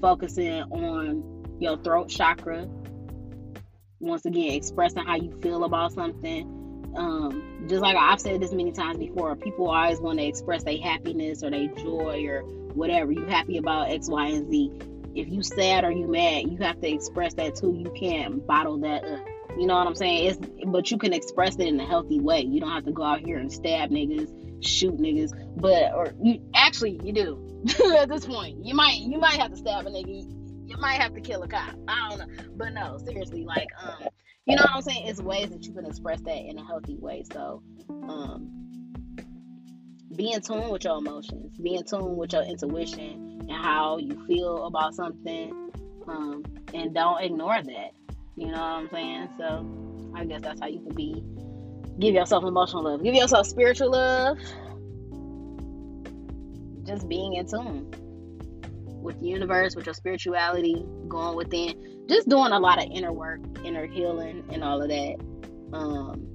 focusing 0.00 0.62
on 0.62 1.56
your 1.60 1.76
throat 1.78 2.08
chakra. 2.08 2.68
Once 4.00 4.26
again, 4.26 4.52
expressing 4.52 5.04
how 5.04 5.16
you 5.16 5.32
feel 5.40 5.64
about 5.64 5.92
something. 5.92 6.92
Um, 6.96 7.66
just 7.68 7.82
like 7.82 7.96
I've 7.96 8.20
said 8.20 8.40
this 8.40 8.52
many 8.52 8.70
times 8.70 8.98
before, 8.98 9.34
people 9.34 9.70
always 9.70 10.00
want 10.00 10.18
to 10.18 10.24
express 10.24 10.62
their 10.62 10.78
happiness 10.78 11.42
or 11.42 11.50
their 11.50 11.68
joy 11.68 12.24
or 12.26 12.42
whatever 12.74 13.12
you 13.12 13.24
happy 13.24 13.58
about 13.58 13.90
X, 13.90 14.08
Y, 14.08 14.26
and 14.28 14.50
Z. 14.50 14.72
If 15.14 15.28
you 15.28 15.42
sad 15.42 15.84
or 15.84 15.92
you 15.92 16.08
mad, 16.08 16.50
you 16.50 16.58
have 16.58 16.80
to 16.80 16.90
express 16.90 17.34
that 17.34 17.54
too. 17.54 17.72
You 17.72 17.92
can't 17.98 18.44
bottle 18.46 18.78
that 18.80 19.04
up. 19.04 19.24
You 19.56 19.66
know 19.68 19.76
what 19.76 19.86
I'm 19.86 19.94
saying? 19.94 20.26
It's 20.26 20.66
but 20.66 20.90
you 20.90 20.98
can 20.98 21.12
express 21.12 21.54
it 21.56 21.68
in 21.68 21.78
a 21.78 21.86
healthy 21.86 22.20
way. 22.20 22.40
You 22.40 22.60
don't 22.60 22.72
have 22.72 22.84
to 22.86 22.92
go 22.92 23.04
out 23.04 23.20
here 23.20 23.38
and 23.38 23.52
stab 23.52 23.90
niggas, 23.90 24.64
shoot 24.66 24.96
niggas. 24.96 25.32
But 25.56 25.94
or 25.94 26.12
you 26.20 26.40
actually 26.54 27.00
you 27.04 27.12
do 27.12 27.62
at 27.96 28.08
this 28.08 28.26
point. 28.26 28.64
You 28.64 28.74
might 28.74 28.98
you 28.98 29.18
might 29.18 29.36
have 29.40 29.52
to 29.52 29.56
stab 29.56 29.86
a 29.86 29.90
nigga. 29.90 30.24
You 30.66 30.76
might 30.78 31.00
have 31.00 31.14
to 31.14 31.20
kill 31.20 31.42
a 31.42 31.48
cop. 31.48 31.76
I 31.86 32.08
don't 32.08 32.18
know. 32.18 32.44
But 32.56 32.70
no, 32.70 32.98
seriously, 32.98 33.44
like 33.44 33.68
um, 33.80 34.08
you 34.46 34.56
know 34.56 34.62
what 34.62 34.76
I'm 34.76 34.82
saying? 34.82 35.06
It's 35.06 35.20
ways 35.20 35.50
that 35.50 35.64
you 35.64 35.72
can 35.72 35.86
express 35.86 36.20
that 36.22 36.36
in 36.36 36.58
a 36.58 36.64
healthy 36.64 36.96
way. 36.96 37.24
So 37.32 37.62
um 37.88 38.63
be 40.16 40.32
in 40.32 40.40
tune 40.40 40.68
with 40.70 40.84
your 40.84 40.98
emotions, 40.98 41.58
be 41.58 41.76
in 41.76 41.84
tune 41.84 42.16
with 42.16 42.32
your 42.32 42.42
intuition 42.42 43.40
and 43.48 43.52
how 43.52 43.98
you 43.98 44.24
feel 44.26 44.66
about 44.66 44.94
something, 44.94 45.70
um, 46.08 46.44
and 46.72 46.94
don't 46.94 47.22
ignore 47.22 47.62
that. 47.62 47.90
You 48.36 48.46
know 48.46 48.52
what 48.52 48.60
I'm 48.60 48.88
saying? 48.90 49.28
So 49.38 50.12
I 50.14 50.24
guess 50.24 50.42
that's 50.42 50.60
how 50.60 50.66
you 50.66 50.80
can 50.80 50.94
be 50.94 51.22
Give 51.98 52.14
yourself 52.14 52.44
emotional 52.44 52.82
love. 52.84 53.02
Give 53.04 53.14
yourself 53.14 53.46
spiritual 53.46 53.92
love. 53.92 54.38
Just 56.84 57.08
being 57.08 57.34
in 57.34 57.46
tune 57.46 57.90
with 59.00 59.20
the 59.20 59.26
universe, 59.26 59.76
with 59.76 59.86
your 59.86 59.94
spirituality, 59.94 60.84
going 61.08 61.36
within, 61.36 62.06
just 62.08 62.28
doing 62.28 62.52
a 62.52 62.58
lot 62.58 62.84
of 62.84 62.90
inner 62.90 63.12
work, 63.12 63.40
inner 63.64 63.86
healing, 63.86 64.44
and 64.50 64.64
all 64.64 64.82
of 64.82 64.88
that. 64.88 65.16
Um, 65.72 66.26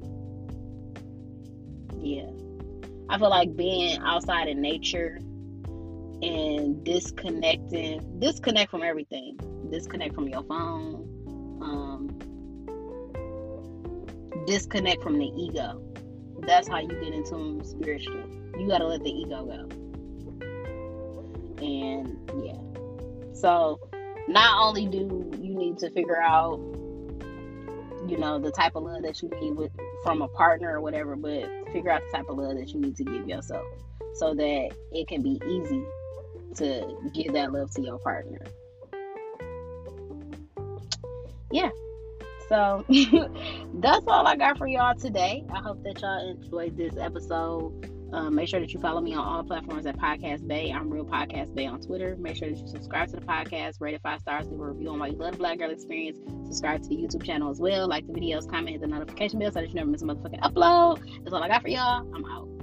yeah, 1.99 2.29
I 3.09 3.17
feel 3.17 3.29
like 3.29 3.55
being 3.55 3.99
outside 4.03 4.47
in 4.47 4.61
nature 4.61 5.19
and 6.21 6.83
disconnecting, 6.83 8.19
disconnect 8.19 8.69
from 8.69 8.83
everything, 8.83 9.39
disconnect 9.71 10.13
from 10.13 10.27
your 10.27 10.43
phone, 10.43 11.07
um, 11.61 12.19
disconnect 14.45 15.01
from 15.01 15.17
the 15.17 15.25
ego. 15.25 15.81
That's 16.41 16.67
how 16.67 16.79
you 16.79 16.89
get 16.89 17.13
into 17.13 17.61
spiritually. 17.63 18.23
You 18.59 18.67
gotta 18.67 18.85
let 18.85 19.03
the 19.03 19.09
ego 19.09 19.45
go. 19.45 19.67
And 21.65 22.31
yeah. 22.45 23.33
So 23.33 23.79
not 24.27 24.61
only 24.61 24.85
do 24.85 25.31
you 25.41 25.55
need 25.55 25.79
to 25.79 25.89
figure 25.89 26.21
out, 26.21 26.59
you 28.07 28.17
know, 28.17 28.37
the 28.37 28.51
type 28.51 28.75
of 28.75 28.83
love 28.83 29.01
that 29.01 29.21
you 29.23 29.29
need 29.41 29.55
with 29.55 29.71
from 30.03 30.21
a 30.21 30.27
partner 30.27 30.75
or 30.75 30.81
whatever, 30.81 31.15
but 31.15 31.43
figure 31.71 31.91
out 31.91 32.01
the 32.05 32.17
type 32.17 32.29
of 32.29 32.37
love 32.37 32.55
that 32.55 32.69
you 32.69 32.79
need 32.79 32.95
to 32.97 33.03
give 33.03 33.27
yourself 33.27 33.65
so 34.15 34.33
that 34.33 34.69
it 34.91 35.07
can 35.07 35.21
be 35.21 35.41
easy 35.47 35.83
to 36.55 36.97
give 37.13 37.33
that 37.33 37.51
love 37.51 37.71
to 37.71 37.81
your 37.81 37.99
partner. 37.99 38.39
Yeah. 41.51 41.69
So 42.47 42.83
that's 43.75 44.07
all 44.07 44.25
I 44.25 44.35
got 44.35 44.57
for 44.57 44.67
y'all 44.67 44.95
today. 44.95 45.45
I 45.53 45.59
hope 45.59 45.83
that 45.83 46.01
y'all 46.01 46.29
enjoyed 46.31 46.75
this 46.75 46.97
episode. 46.97 47.98
Um, 48.11 48.35
make 48.35 48.49
sure 48.49 48.59
that 48.59 48.73
you 48.73 48.79
follow 48.79 49.01
me 49.01 49.13
on 49.13 49.25
all 49.25 49.43
platforms 49.43 49.85
at 49.85 49.97
Podcast 49.97 50.47
Bay. 50.47 50.71
I'm 50.71 50.89
Real 50.89 51.05
Podcast 51.05 51.53
Bay 51.53 51.67
on 51.67 51.79
Twitter. 51.79 52.15
Make 52.17 52.37
sure 52.37 52.49
that 52.49 52.57
you 52.57 52.67
subscribe 52.67 53.09
to 53.09 53.17
the 53.17 53.25
podcast, 53.25 53.79
rate 53.79 53.93
it 53.93 54.01
five 54.01 54.21
stars, 54.21 54.47
leave 54.47 54.59
a 54.59 54.65
review 54.65 54.89
on 54.89 54.99
why 54.99 55.07
you 55.07 55.17
love 55.17 55.37
Black 55.37 55.59
Girl 55.59 55.69
Experience. 55.69 56.17
Subscribe 56.45 56.81
to 56.81 56.89
the 56.89 56.95
YouTube 56.95 57.23
channel 57.23 57.51
as 57.51 57.59
well. 57.59 57.87
Like 57.87 58.07
the 58.07 58.13
videos, 58.13 58.49
comment, 58.49 58.69
hit 58.69 58.81
the 58.81 58.87
notification 58.87 59.39
bell 59.39 59.51
so 59.51 59.61
that 59.61 59.69
you 59.69 59.75
never 59.75 59.89
miss 59.89 60.01
a 60.01 60.05
motherfucking 60.05 60.41
upload. 60.41 60.99
That's 61.23 61.33
all 61.33 61.43
I 61.43 61.47
got 61.47 61.61
for 61.61 61.69
y'all. 61.69 62.07
I'm 62.15 62.25
out. 62.25 62.58